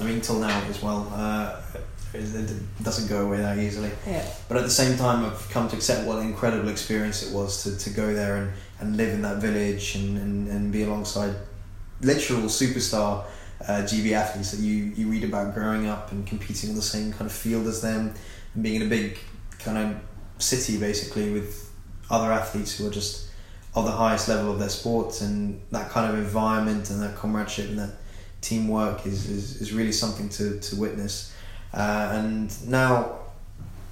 I 0.00 0.04
mean, 0.04 0.20
till 0.20 0.40
now 0.40 0.60
as 0.68 0.82
well. 0.82 1.10
Uh, 1.14 1.60
it 2.14 2.34
it 2.34 2.82
doesn't 2.82 3.08
go 3.08 3.26
away 3.26 3.38
that 3.38 3.58
easily. 3.58 3.90
Yeah. 4.06 4.26
But 4.48 4.56
at 4.56 4.64
the 4.64 4.70
same 4.70 4.96
time, 4.96 5.24
I've 5.24 5.48
come 5.50 5.68
to 5.68 5.76
accept 5.76 6.06
what 6.06 6.18
an 6.18 6.26
incredible 6.26 6.68
experience 6.68 7.22
it 7.22 7.32
was 7.34 7.62
to, 7.64 7.76
to 7.76 7.90
go 7.90 8.14
there 8.14 8.36
and, 8.36 8.52
and 8.80 8.96
live 8.96 9.12
in 9.12 9.22
that 9.22 9.38
village 9.38 9.94
and, 9.94 10.16
and, 10.18 10.48
and 10.48 10.72
be 10.72 10.82
alongside 10.84 11.34
literal 12.00 12.42
superstar 12.42 13.24
uh, 13.62 13.82
GB 13.82 14.12
athletes 14.12 14.52
that 14.52 14.60
you, 14.60 14.92
you 14.96 15.08
read 15.08 15.24
about 15.24 15.54
growing 15.54 15.86
up 15.86 16.12
and 16.12 16.26
competing 16.26 16.70
on 16.70 16.76
the 16.76 16.82
same 16.82 17.12
kind 17.12 17.26
of 17.26 17.32
field 17.32 17.66
as 17.66 17.82
them 17.82 18.14
and 18.54 18.62
being 18.62 18.76
in 18.76 18.82
a 18.82 18.88
big 18.88 19.18
kind 19.58 19.78
of 19.78 20.42
city 20.42 20.78
basically 20.78 21.32
with 21.32 21.70
other 22.10 22.32
athletes 22.32 22.78
who 22.78 22.86
are 22.86 22.90
just 22.90 23.28
of 23.74 23.84
the 23.84 23.90
highest 23.90 24.28
level 24.28 24.52
of 24.52 24.58
their 24.58 24.68
sports 24.68 25.20
and 25.20 25.60
that 25.70 25.90
kind 25.90 26.10
of 26.10 26.18
environment 26.18 26.90
and 26.90 27.02
that 27.02 27.16
comradeship 27.16 27.68
and 27.68 27.78
that 27.78 27.90
teamwork 28.40 29.06
is, 29.06 29.28
is, 29.28 29.60
is 29.60 29.72
really 29.72 29.92
something 29.92 30.28
to, 30.28 30.58
to 30.60 30.76
witness. 30.76 31.34
Uh, 31.74 32.10
and 32.14 32.68
now 32.68 33.18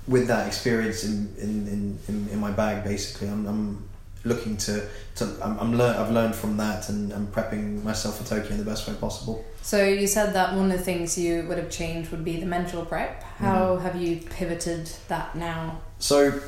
with 0.07 0.29
that 0.29 0.47
experience 0.47 1.05
in, 1.05 1.35
in, 1.39 1.99
in, 2.09 2.29
in, 2.31 2.39
my 2.39 2.51
bag 2.51 2.85
basically 2.85 3.29
I'm, 3.29 3.45
I'm 3.47 3.89
looking 4.27 4.57
to, 4.57 4.87
to 5.17 5.25
I'm, 5.43 5.59
I'm 5.59 5.79
lear- 5.79 5.97
I've 5.99 6.11
learned 6.11 6.35
from 6.35 6.57
that 6.57 6.89
and 6.89 7.13
I'm 7.13 7.29
prepping 7.29 7.83
myself 7.83 8.19
for 8.19 8.25
Tokyo 8.25 8.53
in 8.53 8.59
the 8.59 8.65
best 8.65 8.87
way 8.89 8.95
possible. 8.95 9.45
So 9.63 9.85
you 9.85 10.07
said 10.07 10.33
that 10.35 10.55
one 10.55 10.71
of 10.71 10.79
the 10.79 10.85
things 10.85 11.17
you 11.17 11.45
would 11.49 11.59
have 11.59 11.71
changed 11.71 12.11
would 12.11 12.25
be 12.25 12.39
the 12.39 12.47
mental 12.47 12.85
prep. 12.85 13.23
How 13.39 13.77
have 13.77 13.97
you 14.01 14.19
pivoted 14.19 14.91
that 15.09 15.35
now? 15.35 15.81
So 15.99 16.41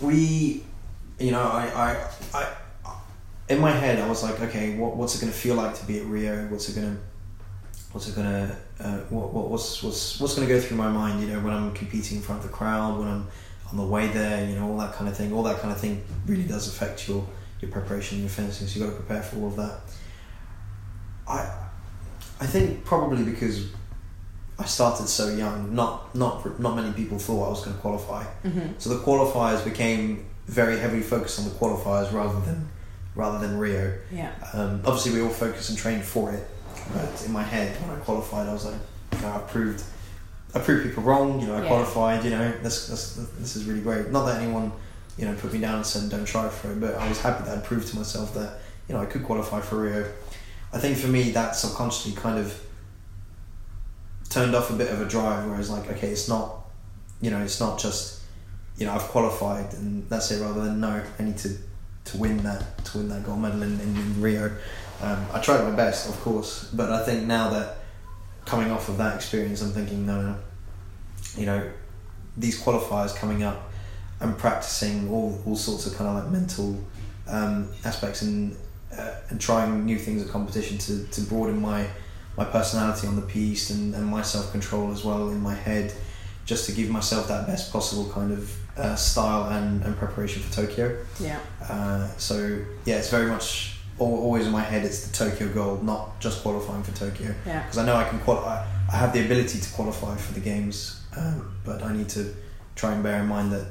we, 0.00 0.62
you 1.18 1.30
know, 1.30 1.42
I, 1.42 1.66
I, 2.34 2.38
I, 2.38 2.52
in 3.48 3.60
my 3.60 3.70
head, 3.70 3.98
I 3.98 4.08
was 4.08 4.22
like, 4.22 4.40
okay, 4.40 4.76
what, 4.76 4.96
what's 4.96 5.14
it 5.14 5.20
going 5.20 5.32
to 5.32 5.38
feel 5.38 5.54
like 5.54 5.74
to 5.74 5.86
be 5.86 6.00
at 6.00 6.06
Rio? 6.06 6.46
What's 6.46 6.68
it 6.68 6.80
going 6.80 6.96
to, 6.96 7.02
what's 7.92 8.08
it 8.08 8.14
going 8.14 8.26
to, 8.26 8.56
uh, 8.80 8.98
what, 9.10 9.32
what, 9.32 9.50
what's, 9.50 9.82
what's, 9.82 10.18
what's 10.20 10.34
going 10.34 10.48
to 10.48 10.54
go 10.54 10.60
through 10.60 10.76
my 10.76 10.88
mind? 10.88 11.22
You 11.22 11.34
know, 11.34 11.40
when 11.40 11.52
I'm 11.52 11.72
competing 11.74 12.18
in 12.18 12.22
front 12.22 12.42
of 12.42 12.50
the 12.50 12.56
crowd, 12.56 12.98
when 12.98 13.08
I'm 13.08 13.26
on 13.74 13.80
the 13.84 13.92
way 13.92 14.06
there, 14.06 14.48
you 14.48 14.54
know, 14.54 14.68
all 14.70 14.78
that 14.78 14.94
kind 14.94 15.10
of 15.10 15.16
thing. 15.16 15.32
All 15.32 15.42
that 15.42 15.58
kind 15.58 15.72
of 15.72 15.80
thing 15.80 16.04
really 16.26 16.44
does 16.44 16.68
affect 16.68 17.08
your 17.08 17.26
your 17.60 17.70
preparation, 17.72 18.20
your 18.20 18.28
fencing. 18.28 18.68
So 18.68 18.78
you've 18.78 18.88
got 18.88 18.96
to 18.96 19.02
prepare 19.02 19.22
for 19.22 19.36
all 19.38 19.46
of 19.48 19.56
that. 19.56 19.80
I, 21.26 21.52
I 22.40 22.46
think 22.46 22.84
probably 22.84 23.24
because 23.24 23.70
I 24.60 24.64
started 24.66 25.08
so 25.08 25.34
young. 25.34 25.74
Not 25.74 26.14
not 26.14 26.60
not 26.60 26.76
many 26.76 26.92
people 26.92 27.18
thought 27.18 27.46
I 27.46 27.50
was 27.50 27.64
going 27.64 27.74
to 27.74 27.82
qualify. 27.82 28.22
Mm-hmm. 28.44 28.74
So 28.78 28.90
the 28.90 29.02
qualifiers 29.04 29.64
became 29.64 30.26
very 30.46 30.78
heavily 30.78 31.02
focused 31.02 31.40
on 31.40 31.46
the 31.46 31.50
qualifiers 31.52 32.12
rather 32.12 32.40
than 32.42 32.68
rather 33.16 33.44
than 33.44 33.58
Rio. 33.58 33.92
Yeah. 34.12 34.30
Um, 34.52 34.82
obviously, 34.84 35.14
we 35.14 35.20
all 35.20 35.30
focused 35.30 35.70
and 35.70 35.76
trained 35.76 36.04
for 36.04 36.32
it. 36.32 36.46
But 36.92 37.24
in 37.26 37.32
my 37.32 37.42
head, 37.42 37.74
when 37.82 37.90
I 37.90 37.98
qualified, 38.00 38.48
I 38.48 38.52
was 38.52 38.66
like, 38.66 38.74
you 39.14 39.20
know, 39.22 39.32
I 39.32 39.38
proved, 39.38 39.82
I 40.54 40.60
proved 40.60 40.84
people 40.88 41.02
wrong. 41.02 41.40
You 41.40 41.48
know, 41.48 41.56
I 41.56 41.62
Yeah. 41.62 41.66
qualified. 41.68 42.24
You 42.24 42.30
know, 42.30 42.52
this, 42.62 42.86
this 42.88 43.14
this 43.38 43.56
is 43.56 43.64
really 43.64 43.80
great. 43.80 44.10
Not 44.10 44.24
that 44.26 44.40
anyone, 44.42 44.72
you 45.18 45.24
know, 45.26 45.34
put 45.34 45.52
me 45.52 45.58
down 45.60 45.76
and 45.76 45.86
said 45.86 46.08
don't 46.10 46.24
try 46.24 46.48
for 46.48 46.70
it, 46.72 46.80
but 46.80 46.94
I 46.94 47.08
was 47.08 47.20
happy 47.20 47.44
that 47.44 47.58
I 47.58 47.60
proved 47.60 47.88
to 47.88 47.96
myself 47.96 48.34
that 48.34 48.58
you 48.88 48.94
know 48.94 49.00
I 49.00 49.06
could 49.06 49.24
qualify 49.24 49.60
for 49.60 49.76
Rio. 49.82 50.06
I 50.72 50.78
think 50.78 50.96
for 50.96 51.08
me, 51.08 51.30
that 51.32 51.54
subconsciously 51.56 52.12
kind 52.20 52.38
of 52.38 52.58
turned 54.28 54.54
off 54.54 54.70
a 54.70 54.74
bit 54.74 54.90
of 54.90 55.00
a 55.00 55.04
drive, 55.04 55.48
where 55.48 55.58
it's 55.60 55.70
like, 55.70 55.88
okay, 55.92 56.08
it's 56.08 56.28
not, 56.28 56.56
you 57.20 57.30
know, 57.30 57.40
it's 57.42 57.60
not 57.60 57.78
just, 57.78 58.20
you 58.76 58.84
know, 58.86 58.92
I've 58.92 59.02
qualified 59.02 59.72
and 59.74 60.08
that's 60.08 60.30
it. 60.32 60.40
Rather 60.42 60.62
than 60.64 60.80
no, 60.80 61.00
I 61.18 61.22
need 61.22 61.38
to 61.38 61.56
to 62.06 62.16
win 62.18 62.38
that 62.42 62.84
to 62.86 62.98
win 62.98 63.08
that 63.08 63.24
gold 63.24 63.40
medal 63.40 63.62
in, 63.62 63.80
in, 63.80 63.96
in 63.96 64.20
Rio. 64.20 64.50
Um, 65.00 65.26
I 65.32 65.40
tried 65.40 65.62
my 65.64 65.70
best, 65.74 66.08
of 66.08 66.20
course, 66.20 66.70
but 66.72 66.90
I 66.90 67.04
think 67.04 67.24
now 67.26 67.50
that 67.50 67.76
coming 68.44 68.70
off 68.70 68.88
of 68.88 68.98
that 68.98 69.16
experience, 69.16 69.62
I'm 69.62 69.70
thinking, 69.70 70.06
no, 70.06 70.20
no, 70.20 70.36
you 71.36 71.46
know, 71.46 71.70
these 72.36 72.60
qualifiers 72.60 73.14
coming 73.14 73.42
up 73.42 73.70
and 74.20 74.36
practicing 74.36 75.08
all, 75.10 75.40
all 75.46 75.56
sorts 75.56 75.86
of 75.86 75.96
kind 75.96 76.08
of 76.08 76.24
like 76.24 76.32
mental 76.32 76.82
um, 77.28 77.68
aspects 77.84 78.22
and 78.22 78.56
uh, 78.96 79.14
and 79.30 79.40
trying 79.40 79.84
new 79.84 79.98
things 79.98 80.22
at 80.22 80.28
competition 80.28 80.78
to, 80.78 81.04
to 81.06 81.20
broaden 81.22 81.60
my 81.60 81.86
my 82.36 82.44
personality 82.44 83.06
on 83.06 83.16
the 83.16 83.22
piste 83.22 83.70
and, 83.70 83.94
and 83.94 84.06
my 84.06 84.22
self 84.22 84.50
control 84.52 84.92
as 84.92 85.04
well 85.04 85.30
in 85.30 85.40
my 85.40 85.54
head, 85.54 85.92
just 86.44 86.66
to 86.66 86.72
give 86.72 86.90
myself 86.90 87.28
that 87.28 87.46
best 87.46 87.72
possible 87.72 88.10
kind 88.12 88.32
of 88.32 88.56
uh, 88.76 88.94
style 88.96 89.50
and, 89.50 89.82
and 89.82 89.96
preparation 89.96 90.42
for 90.42 90.52
Tokyo. 90.66 90.96
Yeah. 91.20 91.38
Uh, 91.62 92.08
so 92.16 92.58
yeah, 92.84 92.96
it's 92.96 93.10
very 93.10 93.26
much 93.26 93.76
always 93.98 94.46
in 94.46 94.52
my 94.52 94.62
head. 94.62 94.84
It's 94.84 95.06
the 95.06 95.16
Tokyo 95.16 95.48
goal, 95.48 95.80
not 95.82 96.20
just 96.20 96.42
qualifying 96.42 96.82
for 96.82 96.92
Tokyo. 96.92 97.34
Yeah. 97.46 97.62
Because 97.62 97.78
I 97.78 97.86
know 97.86 97.96
I 97.96 98.04
can 98.04 98.18
qualify. 98.20 98.66
I 98.92 98.96
have 98.96 99.12
the 99.12 99.24
ability 99.24 99.60
to 99.60 99.72
qualify 99.72 100.16
for 100.16 100.32
the 100.32 100.40
games, 100.40 101.02
um, 101.16 101.54
but 101.64 101.82
I 101.82 101.92
need 101.92 102.08
to 102.10 102.34
try 102.74 102.92
and 102.92 103.02
bear 103.02 103.20
in 103.20 103.26
mind 103.26 103.52
that 103.52 103.66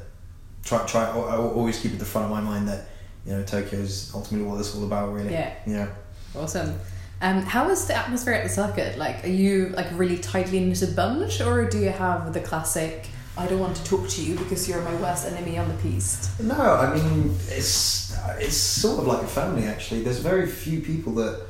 try 0.63 0.85
try. 0.85 1.03
I 1.05 1.37
always 1.37 1.79
keep 1.79 1.93
at 1.93 1.99
the 1.99 2.05
front 2.05 2.25
of 2.25 2.31
my 2.31 2.41
mind 2.41 2.67
that 2.67 2.85
you 3.25 3.33
know 3.33 3.43
Tokyo 3.43 3.79
is 3.79 4.11
ultimately 4.13 4.47
what 4.47 4.59
it's 4.59 4.75
all 4.75 4.85
about, 4.85 5.13
really. 5.13 5.31
Yeah. 5.31 5.53
Yeah. 5.65 5.87
Awesome. 6.35 6.79
Um, 7.21 7.41
how 7.41 7.69
is 7.69 7.85
the 7.85 7.95
atmosphere 7.95 8.33
at 8.33 8.43
the 8.43 8.49
circuit? 8.49 8.97
Like, 8.97 9.23
are 9.23 9.29
you 9.29 9.69
like 9.69 9.87
really 9.93 10.17
tightly 10.17 10.59
knitted 10.59 10.95
bunch, 10.95 11.41
or 11.41 11.65
do 11.65 11.79
you 11.79 11.89
have 11.89 12.33
the 12.33 12.41
classic? 12.41 13.07
I 13.35 13.47
don't 13.47 13.59
want 13.59 13.75
to 13.77 13.83
talk 13.83 14.07
to 14.09 14.23
you 14.23 14.35
because 14.35 14.69
you're 14.69 14.81
my 14.81 14.93
worst 14.95 15.25
enemy 15.25 15.57
on 15.57 15.67
the 15.67 15.73
piste. 15.75 16.39
No, 16.39 16.55
I 16.55 16.95
mean 16.95 17.35
it's 17.49 18.15
it's 18.37 18.57
sort 18.57 18.99
of 18.99 19.07
like 19.07 19.23
a 19.23 19.27
family 19.27 19.65
actually. 19.65 20.03
There's 20.03 20.19
very 20.19 20.45
few 20.45 20.81
people 20.81 21.13
that 21.15 21.41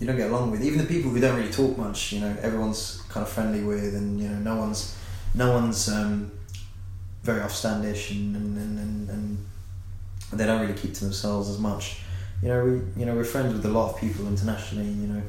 you 0.00 0.06
don't 0.06 0.16
get 0.16 0.30
along 0.30 0.50
with. 0.50 0.62
Even 0.62 0.78
the 0.78 0.84
people 0.84 1.10
who 1.10 1.20
don't 1.20 1.36
really 1.36 1.50
talk 1.50 1.76
much, 1.76 2.12
you 2.12 2.20
know, 2.20 2.36
everyone's 2.42 3.02
kind 3.08 3.24
of 3.24 3.32
friendly 3.32 3.62
with, 3.62 3.94
and 3.94 4.20
you 4.20 4.28
know, 4.28 4.38
no 4.38 4.56
one's 4.56 4.96
no 5.34 5.52
one's 5.52 5.88
um, 5.88 6.30
very 7.22 7.40
offstandish, 7.40 8.10
and 8.10 8.34
and, 8.36 8.78
and, 8.78 9.10
and 9.10 9.46
they 10.32 10.46
don't 10.46 10.60
really 10.60 10.78
keep 10.78 10.94
to 10.94 11.04
themselves 11.04 11.48
as 11.48 11.58
much. 11.58 12.00
You 12.42 12.48
know, 12.48 12.64
we 12.64 13.00
you 13.00 13.06
know 13.06 13.14
we're 13.14 13.24
friends 13.24 13.54
with 13.54 13.64
a 13.64 13.68
lot 13.68 13.94
of 13.94 14.00
people 14.00 14.26
internationally. 14.26 14.88
You 14.88 15.06
know, 15.06 15.22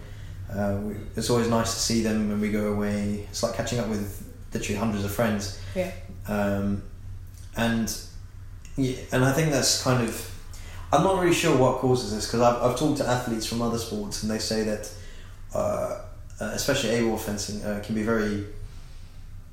uh, 0.53 0.77
we, 0.81 0.95
it's 1.15 1.29
always 1.29 1.49
nice 1.49 1.73
to 1.73 1.79
see 1.79 2.01
them 2.01 2.29
when 2.29 2.41
we 2.41 2.51
go 2.51 2.73
away. 2.73 3.27
It's 3.29 3.43
like 3.43 3.55
catching 3.55 3.79
up 3.79 3.87
with 3.87 4.28
literally 4.53 4.79
hundreds 4.79 5.03
of 5.03 5.11
friends. 5.11 5.59
Yeah. 5.75 5.91
Um, 6.27 6.83
and 7.55 7.95
yeah, 8.77 8.97
and 9.11 9.25
I 9.25 9.33
think 9.33 9.51
that's 9.51 9.83
kind 9.83 10.07
of. 10.07 10.25
I'm 10.91 11.03
not 11.03 11.21
really 11.21 11.35
sure 11.35 11.55
what 11.55 11.77
causes 11.77 12.15
this 12.15 12.25
because 12.25 12.41
I've, 12.41 12.63
I've 12.63 12.79
talked 12.79 12.97
to 12.97 13.07
athletes 13.07 13.45
from 13.45 13.61
other 13.61 13.77
sports 13.77 14.23
and 14.23 14.31
they 14.31 14.39
say 14.39 14.63
that, 14.63 14.91
uh, 15.53 16.01
uh, 16.41 16.51
especially 16.53 16.89
AWOL 16.89 17.19
fencing, 17.19 17.63
uh, 17.63 17.79
can 17.85 17.93
be 17.93 18.01
very, 18.01 18.47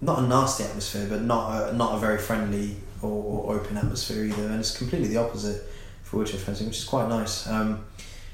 not 0.01 0.21
a 0.21 0.23
nasty 0.23 0.65
atmosphere, 0.65 1.07
but 1.11 1.21
not 1.21 1.73
a, 1.73 1.77
not 1.77 1.95
a 1.95 1.99
very 1.99 2.17
friendly 2.17 2.77
or, 3.03 3.11
or 3.11 3.55
open 3.55 3.77
atmosphere 3.77 4.25
either. 4.25 4.45
And 4.45 4.59
it's 4.59 4.75
completely 4.75 5.09
the 5.09 5.19
opposite 5.19 5.63
for 6.05 6.17
wheelchair 6.17 6.41
fencing, 6.41 6.69
which 6.69 6.79
is 6.79 6.85
quite 6.85 7.11
nice. 7.11 7.47
Um, 7.47 7.85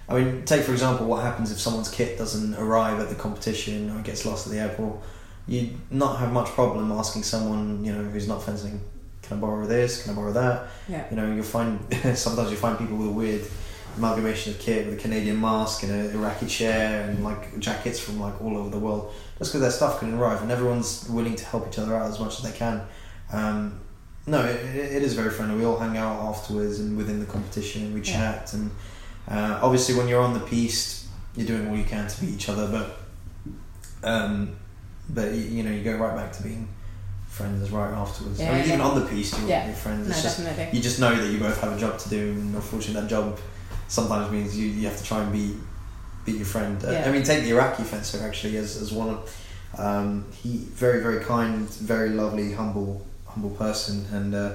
I 0.09 0.21
mean, 0.21 0.45
take 0.45 0.63
for 0.63 0.73
example 0.73 1.07
what 1.07 1.23
happens 1.23 1.51
if 1.51 1.59
someone's 1.59 1.91
kit 1.91 2.19
doesn't 2.19 2.55
arrive 2.55 3.01
at 3.01 3.09
the 3.09 3.15
competition 3.17 3.91
or 3.91 4.03
gets 4.03 4.25
lost 4.25 4.47
at 4.47 4.53
the 4.53 4.61
airport. 4.61 4.99
You'd 5.49 5.71
not 5.91 6.19
have 6.19 6.33
much 6.33 6.49
problem 6.51 6.93
asking 6.93 7.25
someone 7.25 7.85
you 7.85 7.93
know 7.93 8.05
who's 8.05 8.29
not 8.29 8.43
fencing, 8.43 8.81
can 9.23 9.39
I 9.39 9.41
borrow 9.41 9.67
this? 9.67 10.03
Can 10.03 10.13
I 10.13 10.15
borrow 10.15 10.33
that? 10.33 10.69
Yeah. 10.89 11.05
You 11.11 11.17
know, 11.17 11.33
you'll 11.35 11.45
find 11.45 11.79
sometimes 12.17 12.51
you 12.51 12.57
find 12.57 12.79
people 12.79 12.97
with 12.97 13.09
a 13.09 13.13
weird 13.13 13.43
amalgamation 13.97 14.55
of 14.55 14.59
kit 14.59 14.87
with 14.87 14.95
a 14.99 15.03
Canadian 15.03 15.39
mask 15.41 15.83
and 15.83 15.93
a 15.93 16.11
Iraqi 16.17 16.47
chair 16.47 17.09
and 17.11 17.23
like 17.23 17.59
jackets 17.59 17.99
from 18.01 18.19
like 18.21 18.41
all 18.41 18.57
over 18.57 18.71
the 18.71 18.79
world, 18.79 19.13
just 19.39 19.51
because 19.51 19.61
their 19.61 19.71
stuff 19.71 20.01
can 20.01 20.15
arrive 20.15 20.43
and 20.43 20.51
everyone's 20.51 21.09
willing 21.11 21.37
to 21.37 21.45
help 21.45 21.67
each 21.69 21.79
other 21.79 21.95
out 21.97 22.09
as 22.11 22.19
much 22.21 22.39
as 22.39 22.43
they 22.51 22.57
can. 22.57 22.83
Um, 23.33 23.81
no, 24.27 24.45
it, 24.45 24.65
it 24.77 25.03
is 25.03 25.15
very 25.15 25.31
friendly. 25.31 25.59
We 25.59 25.65
all 25.65 25.79
hang 25.79 25.97
out 25.97 26.21
afterwards 26.23 26.79
and 26.79 26.97
within 26.97 27.19
the 27.21 27.27
competition 27.27 27.83
and 27.87 27.95
we 27.95 28.01
Yeah. 28.03 28.13
chat 28.13 28.53
and 28.55 28.71
uh, 29.29 29.59
obviously 29.63 29.95
when 29.97 30.09
you're 30.09 30.23
on 30.23 30.35
the 30.35 30.41
piste, 30.41 31.07
you're 31.37 31.47
doing 31.47 31.69
all 31.69 31.77
you 31.77 31.85
can 31.85 32.09
to 32.09 32.21
beat 32.21 32.31
each 32.35 32.49
other, 32.49 32.69
but 32.69 34.09
um, 34.09 34.57
but 35.11 35.33
you, 35.33 35.63
know 35.63 35.71
you 35.71 35.83
go 35.83 35.97
right 35.97 36.17
back 36.17 36.33
to 36.35 36.43
being 36.43 36.69
friends 37.29 37.71
right 37.71 37.93
afterwards. 37.93 38.41
I 38.41 38.45
Yeah, 38.45 38.55
mean, 38.57 38.65
even 38.67 38.81
on 38.81 39.01
the 39.01 39.07
piste, 39.07 39.39
you're, 39.41 39.49
Yeah. 39.49 39.73
friends. 39.73 40.09
No, 40.09 40.15
just, 40.15 40.39
definitely. 40.45 40.77
you 40.77 40.83
just 40.83 41.01
know 41.01 41.15
that 41.15 41.31
you 41.33 41.39
both 41.39 41.61
have 41.61 41.73
a 41.73 41.81
job 41.81 41.99
to 41.99 42.09
do, 42.09 42.31
and 42.33 42.55
unfortunately, 42.55 43.01
that 43.01 43.09
job 43.09 43.39
sometimes 43.89 44.31
means 44.31 44.57
you, 44.57 44.67
you 44.67 44.87
have 44.89 44.97
to 44.99 45.05
try 45.05 45.23
and 45.23 45.33
beat 45.33 45.57
beat 46.25 46.37
your 46.37 46.45
friend. 46.47 46.83
Uh, 46.85 46.91
Yeah. 46.93 47.09
I 47.09 47.13
mean, 47.13 47.23
take 47.25 47.43
the 47.45 47.51
Iraqi 47.51 47.83
fencer 47.83 48.23
actually 48.25 48.57
as, 48.57 48.77
as 48.81 48.93
one 48.93 49.09
of 49.11 49.37
um, 49.79 50.27
he 50.43 50.59
very 50.59 51.03
very 51.03 51.25
kind, 51.25 51.69
very 51.69 52.11
lovely, 52.11 52.53
humble 52.53 53.05
humble 53.27 53.51
person, 53.51 54.05
and 54.13 54.35
uh, 54.35 54.53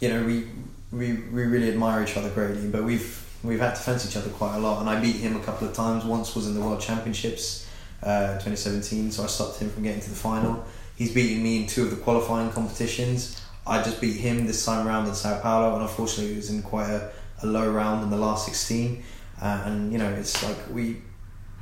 you 0.00 0.08
know 0.10 0.22
we 0.24 0.46
we 0.92 1.12
we 1.32 1.44
really 1.44 1.70
admire 1.70 2.02
each 2.02 2.16
other 2.16 2.30
greatly. 2.30 2.68
But 2.68 2.84
we've 2.84 3.24
we've 3.42 3.60
had 3.60 3.74
to 3.74 3.80
fence 3.80 4.06
each 4.08 4.16
other 4.16 4.30
quite 4.30 4.56
a 4.56 4.58
lot, 4.58 4.80
and 4.80 4.90
I 4.90 5.00
beat 5.00 5.16
him 5.16 5.36
a 5.36 5.40
couple 5.40 5.66
of 5.68 5.74
times. 5.74 6.04
Once 6.04 6.34
was 6.34 6.46
in 6.46 6.54
the 6.54 6.60
World 6.60 6.80
Championships, 6.80 7.66
uh, 8.02 8.34
2017, 8.34 9.10
so 9.10 9.24
I 9.24 9.26
stopped 9.26 9.58
him 9.58 9.70
from 9.70 9.82
getting 9.82 10.00
to 10.00 10.10
the 10.10 10.16
final. 10.16 10.64
He's 10.96 11.12
beaten 11.12 11.42
me 11.42 11.62
in 11.62 11.66
two 11.66 11.84
of 11.84 11.90
the 11.90 11.96
qualifying 11.96 12.50
competitions. 12.50 13.40
I 13.66 13.82
just 13.82 14.00
beat 14.00 14.16
him 14.16 14.46
this 14.46 14.64
time 14.64 14.86
around 14.86 15.06
in 15.06 15.14
Sao 15.14 15.40
Paulo, 15.40 15.74
and 15.74 15.82
unfortunately, 15.82 16.32
it 16.32 16.36
was 16.36 16.50
in 16.50 16.62
quite 16.62 16.90
a, 16.90 17.10
a 17.42 17.46
low 17.46 17.70
round 17.70 18.02
in 18.02 18.10
the 18.10 18.16
last 18.16 18.46
16. 18.46 19.02
Uh, 19.40 19.62
and 19.66 19.92
you 19.92 19.98
know, 19.98 20.08
it's 20.10 20.42
like 20.42 20.56
we 20.72 21.02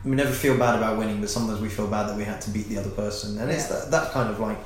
we 0.05 0.15
never 0.15 0.31
feel 0.31 0.57
bad 0.57 0.77
about 0.77 0.99
winning, 0.99 1.21
but 1.21 1.29
sometimes 1.29 1.61
we 1.61 1.69
feel 1.69 1.89
bad 1.89 2.09
that 2.09 2.17
we 2.17 2.25
had 2.25 2.41
to 2.43 2.51
beat 2.51 2.69
the 2.69 2.79
other 2.79 2.91
person, 2.91 3.39
and 3.39 3.51
it's 3.51 3.67
that, 3.67 3.91
that 3.91 4.13
kind 4.13 4.31
of 4.31 4.39
like 4.39 4.59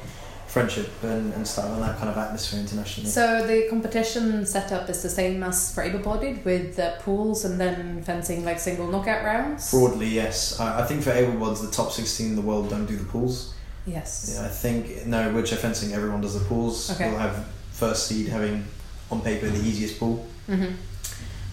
friendship 0.51 0.91
and, 1.03 1.33
and 1.35 1.47
stuff, 1.47 1.67
and 1.67 1.83
that 1.83 1.97
kind 1.99 2.09
of 2.09 2.17
atmosphere 2.19 2.59
internationally. 2.61 3.09
So 3.09 3.47
the 3.47 3.67
competition 3.71 4.45
setup 4.45 4.91
is 4.91 5.01
the 5.03 5.09
same 5.09 5.43
as 5.45 5.73
for 5.75 5.83
able-bodied 5.83 6.45
with 6.45 6.79
uh, 6.79 6.97
pools 6.99 7.45
and 7.45 7.61
then 7.61 8.03
fencing 8.03 8.45
like 8.45 8.59
single 8.59 8.89
knockout 8.89 9.25
rounds. 9.25 9.71
Broadly, 9.71 10.09
yes. 10.09 10.59
I, 10.59 10.81
I 10.83 10.87
think 10.87 11.03
for 11.03 11.13
able 11.13 11.35
bods, 11.35 11.61
the 11.65 11.71
top 11.71 11.93
16 11.93 12.31
in 12.31 12.37
the 12.37 12.43
world 12.43 12.69
don't 12.71 12.87
do 12.87 12.97
the 12.97 13.05
pools. 13.05 13.55
Yes. 13.87 14.33
Yeah, 14.35 14.45
I 14.45 14.49
think 14.49 15.07
no, 15.07 15.33
wheelchair 15.33 15.59
fencing, 15.59 15.93
everyone 15.95 16.21
does 16.21 16.35
the 16.39 16.45
pools. 16.47 16.91
Okay. 16.93 17.09
We'll 17.11 17.19
have 17.19 17.47
first 17.73 18.07
seed 18.09 18.27
having 18.29 18.65
on 19.11 19.21
paper 19.23 19.47
the 19.49 19.61
easiest 19.69 19.99
pool, 20.01 20.27
Mm-hmm. 20.49 20.75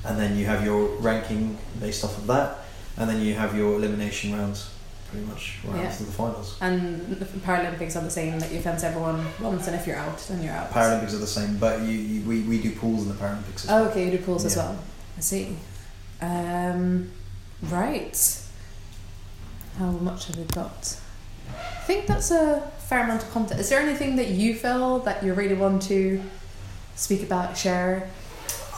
and 0.07 0.19
then 0.19 0.35
you 0.37 0.45
have 0.45 0.65
your 0.65 0.87
ranking 0.99 1.55
based 1.79 2.03
off 2.03 2.17
of 2.17 2.25
that, 2.27 2.57
and 2.97 3.07
then 3.09 3.21
you 3.21 3.35
have 3.35 3.55
your 3.55 3.75
elimination 3.75 4.33
rounds, 4.33 4.69
pretty 5.09 5.25
much 5.25 5.59
right 5.65 5.83
Yeah. 5.83 5.91
to 5.91 6.03
the 6.03 6.11
finals. 6.11 6.57
And 6.61 7.07
the 7.07 7.25
Paralympics 7.25 7.95
are 7.95 8.01
the 8.03 8.09
same. 8.11 8.39
Like 8.39 8.51
you 8.51 8.59
fence 8.59 8.83
everyone 8.83 9.25
once, 9.41 9.67
and 9.67 9.75
if 9.75 9.87
you're 9.87 9.95
out, 9.97 10.17
then 10.29 10.43
you're 10.43 10.53
out. 10.53 10.71
Paralympics 10.71 11.13
are 11.13 11.17
the 11.19 11.27
same, 11.27 11.57
but 11.57 11.79
you, 11.81 11.93
you 11.93 12.27
we, 12.27 12.41
we 12.41 12.61
do 12.61 12.71
pools 12.75 13.03
in 13.03 13.09
the 13.09 13.15
Paralympics 13.15 13.63
as 13.65 13.69
Oh, 13.69 13.81
well. 13.83 13.89
okay, 13.91 14.05
you 14.05 14.11
do 14.17 14.23
pools 14.23 14.45
as 14.45 14.55
well. 14.57 14.77
I 15.17 15.21
see. 15.21 15.55
Um, 16.21 17.11
right. 17.63 18.43
How 19.79 19.91
much 19.91 20.27
have 20.27 20.37
we 20.37 20.43
got? 20.45 20.97
I 21.49 21.83
think 21.85 22.07
that's 22.07 22.31
a 22.31 22.71
fair 22.79 23.03
amount 23.03 23.23
of 23.23 23.31
content. 23.31 23.59
Is 23.59 23.69
there 23.69 23.79
anything 23.79 24.15
that 24.17 24.27
you 24.29 24.55
feel 24.55 24.99
that 24.99 25.23
you 25.23 25.33
really 25.33 25.55
want 25.55 25.81
to 25.83 26.21
speak 26.95 27.23
about, 27.23 27.55
share? 27.57 28.09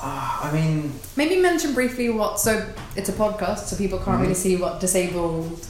Ah, 0.02 0.50
I 0.50 0.54
mean, 0.54 0.94
Maybe 1.16 1.42
mention 1.42 1.74
briefly 1.74 2.10
what. 2.10 2.40
So 2.40 2.66
it's 2.96 3.10
a 3.10 3.14
podcast, 3.14 3.66
so 3.66 3.76
people 3.76 3.98
can't 4.00 4.18
Mhm. 4.20 4.22
really 4.22 4.34
see 4.34 4.56
what 4.56 4.80
disabled 4.80 5.66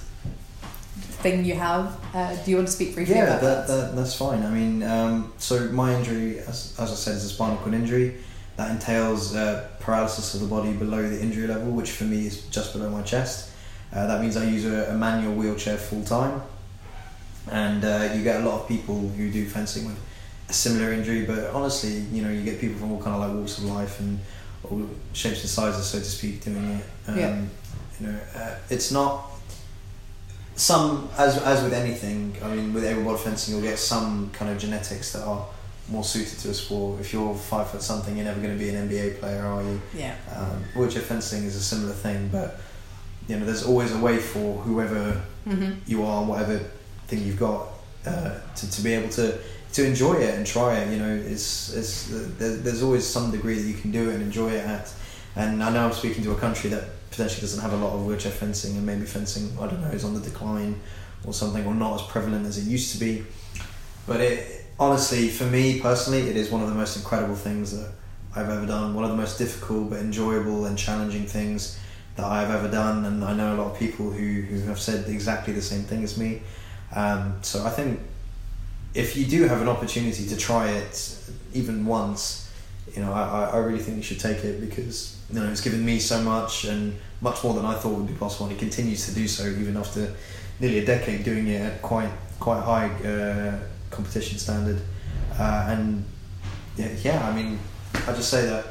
thing 1.22 1.46
you 1.46 1.56
have. 1.56 1.98
Uh, 2.14 2.36
do 2.44 2.52
you 2.52 2.58
want 2.58 2.68
to 2.68 2.74
speak 2.74 2.96
briefly 2.96 3.16
yeah, 3.16 3.26
about 3.26 3.42
that, 3.42 3.68
that? 3.68 3.78
that 3.78 3.96
that's 3.96 4.16
fine. 4.16 4.44
I 4.44 4.50
mean, 4.50 4.84
um, 4.84 5.34
so 5.38 5.70
my 5.70 5.94
injury, 5.96 6.40
as, 6.40 6.76
as 6.80 6.92
I 6.92 6.96
said, 6.96 7.16
is 7.16 7.26
a 7.26 7.30
spinal 7.30 7.58
cord 7.58 7.74
injury. 7.74 8.16
That 8.58 8.72
entails 8.72 9.36
uh, 9.36 9.70
paralysis 9.80 10.34
of 10.34 10.42
the 10.42 10.48
body 10.48 10.74
below 10.74 11.02
the 11.08 11.22
injury 11.22 11.48
level, 11.48 11.72
which 11.72 11.92
for 11.92 12.04
me 12.04 12.28
is 12.28 12.46
just 12.48 12.74
below 12.74 12.90
my 12.90 13.02
chest. 13.04 13.52
Uh, 13.94 14.06
that 14.06 14.22
means 14.22 14.36
I 14.36 14.44
use 14.44 14.66
a, 14.66 14.92
a 14.92 14.96
manual 14.96 15.34
wheelchair 15.34 15.78
full 15.78 16.04
time, 16.04 16.42
and 17.52 17.86
uh, 17.86 18.10
you 18.14 18.22
get 18.22 18.42
a 18.42 18.46
lot 18.46 18.62
of 18.62 18.68
people 18.68 19.00
who 19.00 19.32
do 19.32 19.48
fencing 19.48 19.86
with 19.86 19.98
a 20.50 20.54
similar 20.54 20.92
injury. 20.92 21.26
But 21.26 21.52
honestly, 21.52 22.00
you 22.12 22.22
know, 22.22 22.30
you 22.30 22.44
get 22.44 22.60
people 22.60 22.78
from 22.78 22.92
all 22.92 23.02
kind 23.02 23.16
of 23.16 23.30
like 23.30 23.38
walks 23.38 23.58
of 23.60 23.64
life 23.66 24.00
and 24.02 24.20
all 24.70 24.90
shapes 25.14 25.42
and 25.42 25.50
sizes, 25.50 25.86
so 25.86 26.00
to 26.00 26.04
speak, 26.04 26.44
doing 26.44 26.66
it. 26.66 26.86
Um, 27.08 27.18
Yeah. 27.18 27.42
You 28.00 28.08
know, 28.08 28.20
uh, 28.36 28.56
it's 28.70 28.92
not 28.92 29.30
some 30.60 31.10
as 31.18 31.38
as 31.40 31.64
with 31.64 31.74
anything. 31.74 32.36
I 32.44 32.48
mean, 32.54 32.74
with 32.74 32.84
able 32.86 33.04
body 33.04 33.18
fencing, 33.24 33.54
you'll 33.56 33.64
get 33.64 33.80
some 33.80 34.30
kind 34.32 34.52
of 34.52 34.58
genetics 34.58 35.14
that 35.14 35.24
are 35.24 35.46
more 35.90 36.04
suited 36.04 36.38
to 36.40 36.50
a 36.50 36.54
sport. 36.54 37.00
If 37.02 37.14
you're 37.14 37.34
five 37.34 37.70
foot 37.70 37.82
something, 37.82 38.16
you're 38.16 38.26
never 38.26 38.42
going 38.42 38.54
to 38.58 38.64
be 38.64 38.70
an 38.70 38.88
NBA 38.90 39.20
player, 39.20 39.44
are 39.44 39.64
you? 39.64 39.82
yeah. 39.96 40.16
Um, 40.36 40.64
wheelchair 40.76 41.02
fencing 41.02 41.44
is 41.46 41.56
a 41.56 41.62
similar 41.62 41.94
thing, 41.94 42.30
but 42.32 42.60
you 43.28 43.38
know, 43.40 43.46
there's 43.46 43.66
always 43.66 43.92
a 43.94 44.00
way 44.00 44.18
for 44.18 44.58
whoever 44.62 45.22
Mm-hmm. 45.48 45.80
you 45.88 46.04
are, 46.06 46.24
whatever 46.26 46.60
thing 47.08 47.24
you've 47.24 47.40
got, 47.40 47.70
uh, 48.06 48.38
to, 48.56 48.70
to 48.72 48.82
be 48.84 48.94
able 48.94 49.10
to 49.10 49.40
to 49.74 49.86
enjoy 49.86 50.14
it 50.16 50.36
and 50.36 50.46
try 50.46 50.78
it. 50.80 50.92
You 50.94 51.00
know, 51.00 51.16
it's 51.16 51.74
it's 51.74 52.08
there, 52.38 52.58
there's 52.58 52.84
always 52.84 53.08
some 53.08 53.32
degree 53.32 53.56
that 53.56 53.68
you 53.68 53.74
can 53.74 53.90
do 53.90 54.10
it 54.10 54.16
and 54.16 54.22
enjoy 54.24 54.52
it 54.52 54.64
at. 54.66 54.94
And 55.36 55.64
I 55.64 55.72
know 55.72 55.86
I'm 55.88 55.94
speaking 55.94 56.24
to 56.26 56.32
a 56.34 56.36
country 56.38 56.70
that 56.72 56.84
potentially 57.20 57.42
doesn't 57.42 57.60
have 57.60 57.74
a 57.74 57.86
lot 57.86 57.94
of 57.94 58.06
wheelchair 58.06 58.32
fencing, 58.32 58.78
and 58.78 58.86
maybe 58.86 59.06
fencing 59.06 59.52
I 59.60 59.68
don't 59.68 59.82
know 59.82 59.90
is 59.90 60.06
on 60.06 60.14
the 60.14 60.22
decline 60.22 60.80
or 61.26 61.34
something, 61.34 61.66
or 61.66 61.76
not 61.76 62.00
as 62.00 62.08
prevalent 62.08 62.46
as 62.46 62.58
it 62.58 62.64
used 62.64 62.94
to 62.94 63.00
be. 63.00 63.26
But 64.08 64.22
it 64.22 64.66
honestly, 64.80 65.28
for 65.28 65.44
me 65.44 65.82
personally, 65.82 66.30
it 66.30 66.38
is 66.38 66.50
one 66.50 66.62
of 66.62 66.70
the 66.70 66.76
most 66.76 66.96
incredible 66.96 67.36
things 67.36 67.78
that 67.78 67.92
I've 68.34 68.50
ever 68.50 68.66
done. 68.66 68.94
One 68.94 69.04
of 69.04 69.10
the 69.10 69.18
most 69.18 69.38
difficult 69.38 69.90
but 69.90 70.00
enjoyable 70.00 70.66
and 70.66 70.78
challenging 70.78 71.26
things 71.26 71.78
that 72.16 72.26
I've 72.26 72.52
ever 72.52 72.72
done. 72.72 73.04
And 73.04 73.22
I 73.26 73.34
know 73.34 73.54
a 73.54 73.58
lot 73.58 73.72
of 73.74 73.78
people 73.78 74.12
who, 74.12 74.42
who 74.42 74.62
have 74.68 74.80
said 74.80 75.10
exactly 75.10 75.52
the 75.52 75.62
same 75.62 75.84
thing 75.84 76.06
as 76.06 76.18
me. 76.18 76.42
Um, 76.96 77.38
so 77.42 77.66
I 77.66 77.70
think 77.70 78.00
if 78.94 79.18
you 79.18 79.26
do 79.26 79.46
have 79.46 79.62
an 79.62 79.68
opportunity 79.68 80.26
to 80.28 80.38
try 80.38 80.70
it 80.70 81.20
even 81.54 81.86
once, 81.86 82.49
you 82.96 83.02
know, 83.02 83.14
I, 83.14 83.52
I 83.54 83.58
really 83.58 83.80
think 83.80 83.98
you 83.98 84.04
should 84.04 84.20
take 84.20 84.44
it 84.44 84.60
because 84.62 85.18
you 85.32 85.40
know 85.40 85.50
it's 85.50 85.62
given 85.62 85.86
me 85.86 86.00
so 86.00 86.22
much 86.22 86.66
and 86.66 86.98
much 87.22 87.44
more 87.44 87.54
than 87.54 87.66
I 87.66 87.76
thought 87.76 87.94
would 87.98 88.08
be 88.08 88.14
possible, 88.14 88.48
and 88.48 88.56
it 88.56 88.60
continues 88.60 89.06
to 89.08 89.14
do 89.16 89.28
so 89.28 89.46
even 89.48 89.78
after 89.78 90.14
nearly 90.60 90.80
a 90.80 90.86
decade 90.86 91.24
doing 91.24 91.48
it 91.48 91.62
at 91.62 91.82
quite 91.82 92.10
quite 92.40 92.62
high 92.62 92.88
uh, 93.08 93.60
competition 93.92 94.38
standard. 94.38 94.82
Uh, 95.38 95.68
and 95.70 96.04
yeah, 96.78 96.90
yeah, 97.04 97.30
I 97.30 97.34
mean, 97.36 97.60
I 97.94 98.14
just 98.14 98.30
say 98.30 98.46
that 98.46 98.66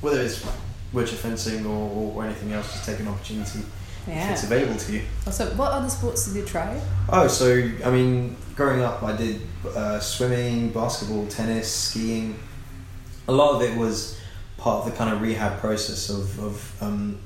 whether 0.00 0.20
it's 0.20 0.44
wheelchair 0.92 1.16
fencing 1.18 1.66
or, 1.66 2.12
or 2.14 2.24
anything 2.24 2.52
else, 2.52 2.72
just 2.72 2.84
take 2.84 3.00
an 3.00 3.08
opportunity 3.08 3.60
Yeah. 4.06 4.26
if 4.26 4.32
it's 4.32 4.44
available 4.44 4.76
to 4.76 4.92
you. 4.92 5.02
So, 5.30 5.46
what 5.56 5.72
other 5.72 5.88
sports 5.88 6.26
did 6.26 6.36
you 6.36 6.44
try? 6.44 6.80
Oh, 7.08 7.26
so 7.28 7.70
I 7.84 7.90
mean, 7.90 8.36
growing 8.54 8.82
up, 8.82 9.02
I 9.02 9.16
did 9.16 9.40
uh, 9.74 9.98
swimming, 10.00 10.70
basketball, 10.70 11.26
tennis, 11.26 11.72
skiing. 11.72 12.38
A 13.28 13.32
lot 13.32 13.54
of 13.56 13.62
it 13.62 13.76
was 13.76 14.18
part 14.58 14.84
of 14.84 14.90
the 14.90 14.96
kind 14.96 15.12
of 15.12 15.20
rehab 15.20 15.58
process 15.60 16.08
of, 16.10 16.38
of 16.42 16.82
um, 16.82 17.18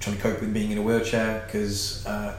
trying 0.00 0.16
to 0.16 0.22
cope 0.22 0.40
with 0.40 0.52
being 0.52 0.70
in 0.72 0.78
a 0.78 0.82
wheelchair 0.82 1.42
because 1.46 2.04
uh, 2.06 2.36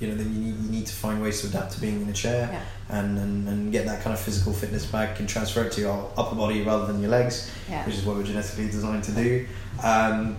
you 0.00 0.08
know 0.08 0.14
then 0.14 0.32
you 0.34 0.40
need, 0.40 0.56
you 0.64 0.70
need 0.70 0.86
to 0.86 0.92
find 0.94 1.22
ways 1.22 1.40
to 1.42 1.46
adapt 1.48 1.72
to 1.72 1.80
being 1.80 2.02
in 2.02 2.08
a 2.08 2.12
chair 2.12 2.48
Yeah. 2.52 2.98
and, 2.98 3.18
and, 3.18 3.48
and 3.48 3.72
get 3.72 3.86
that 3.86 4.02
kind 4.02 4.12
of 4.14 4.20
physical 4.20 4.52
fitness 4.52 4.84
back 4.86 5.20
and 5.20 5.28
transfer 5.28 5.62
it 5.64 5.72
to 5.72 5.80
your 5.82 6.10
upper 6.16 6.34
body 6.34 6.62
rather 6.62 6.86
than 6.86 7.00
your 7.00 7.10
legs 7.10 7.50
Yeah. 7.70 7.84
which 7.86 7.94
is 7.94 8.04
what 8.04 8.16
we're 8.16 8.24
genetically 8.24 8.66
designed 8.66 9.04
to 9.04 9.12
do. 9.12 9.46
Um, 9.82 10.38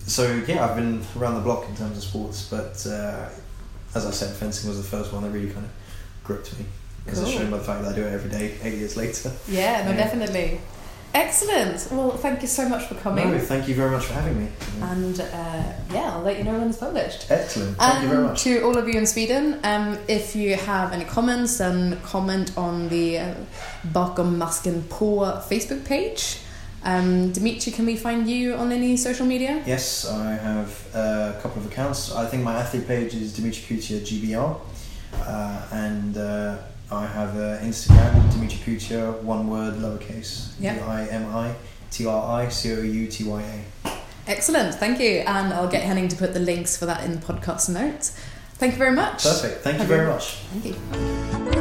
so 0.00 0.42
yeah, 0.48 0.64
I've 0.64 0.74
been 0.76 1.02
around 1.16 1.34
the 1.36 1.40
block 1.42 1.68
in 1.68 1.76
terms 1.76 1.96
of 1.98 2.02
sports, 2.02 2.48
but 2.50 2.84
uh, 2.86 3.28
as 3.94 4.06
I 4.06 4.10
said, 4.10 4.34
fencing 4.34 4.68
was 4.68 4.78
the 4.78 4.88
first 4.88 5.12
one 5.12 5.22
that 5.22 5.30
really 5.30 5.50
kind 5.50 5.66
of 5.66 5.72
gripped 6.24 6.58
me. 6.58 6.64
As 7.06 7.20
Cool. 7.20 7.30
shown 7.30 7.50
by 7.50 7.58
the 7.58 7.64
fact 7.64 7.82
that 7.82 7.92
I 7.92 7.94
do 7.94 8.02
it 8.04 8.12
every 8.12 8.30
day, 8.30 8.56
eight 8.62 8.74
years 8.78 8.96
later. 8.96 9.30
Yeah, 9.48 9.84
no, 9.84 9.90
Yeah. 9.92 9.96
definitely. 9.96 10.60
Excellent. 11.12 11.88
Well, 11.90 12.16
thank 12.16 12.40
you 12.42 12.48
so 12.48 12.68
much 12.68 12.86
for 12.86 12.94
coming. 12.94 13.30
No, 13.30 13.38
thank 13.38 13.66
you 13.66 13.74
very 13.74 13.90
much 13.90 14.04
for 14.04 14.14
having 14.14 14.38
me. 14.38 14.48
And 14.80 15.20
uh, 15.20 15.72
yeah, 15.92 16.12
I'll 16.12 16.22
let 16.22 16.38
you 16.38 16.44
know 16.44 16.58
when 16.58 16.68
it's 16.68 16.78
published. 16.78 17.30
Excellent. 17.30 17.76
Thank 17.76 18.02
you 18.02 18.08
very 18.08 18.22
much. 18.22 18.42
to 18.44 18.62
all 18.62 18.78
of 18.78 18.86
you 18.86 18.94
in 18.94 19.06
Sweden, 19.06 19.58
um, 19.64 19.98
if 20.06 20.36
you 20.36 20.54
have 20.54 20.92
any 20.92 21.04
comments, 21.04 21.58
then 21.58 21.98
comment 22.02 22.56
on 22.56 22.88
the 22.88 23.18
uh, 23.18 23.34
Bakom 23.92 24.38
Masken 24.38 24.82
på 24.88 25.26
Facebook 25.48 25.84
page. 25.84 26.38
Um, 26.82 27.30
Dimitri, 27.32 27.72
can 27.72 27.84
we 27.84 27.96
find 27.96 28.26
you 28.26 28.54
on 28.54 28.72
any 28.72 28.96
social 28.96 29.26
media? 29.26 29.62
Yes, 29.66 30.08
I 30.08 30.32
have 30.32 30.86
a 30.94 31.38
couple 31.42 31.60
of 31.60 31.70
accounts. 31.70 32.10
I 32.12 32.24
think 32.26 32.42
my 32.42 32.54
athlete 32.54 32.86
page 32.86 33.14
is 33.14 33.34
Dimitri 33.34 33.62
Coutya 33.76 34.00
GBR, 34.00 34.56
uh, 35.26 35.62
and 35.72 36.16
uh, 36.16 36.56
I 36.92 37.06
have 37.06 37.36
uh, 37.36 37.58
Instagram 37.60 38.32
Dimitri 38.32 38.58
Coutya, 38.58 39.22
one 39.22 39.48
word, 39.48 39.74
lowercase, 39.74 40.56
D 40.58 40.64
Yeah. 40.64 40.84
I 40.86 41.06
M 41.06 41.26
I 41.34 41.54
T 41.90 42.06
R 42.06 42.40
I 42.42 42.48
C 42.48 42.72
O 42.72 42.80
U 42.82 43.06
T 43.06 43.24
Y 43.24 43.42
A. 43.84 43.90
Excellent, 44.26 44.74
thank 44.74 45.00
you. 45.00 45.20
And 45.20 45.52
I'll 45.52 45.70
get 45.70 45.82
Henning 45.82 46.08
to 46.08 46.16
put 46.16 46.34
the 46.34 46.40
links 46.40 46.76
for 46.76 46.86
that 46.86 47.04
in 47.04 47.12
the 47.12 47.18
podcast 47.20 47.68
notes. 47.68 48.16
Thank 48.54 48.72
you 48.72 48.78
very 48.78 48.92
much. 48.92 49.22
Perfect. 49.22 49.62
Thank 49.62 49.78
you 49.80 49.86
very 49.86 50.06
you- 50.06 50.12
much. 50.12 50.34
Thank 50.52 50.64
you. 51.54 51.59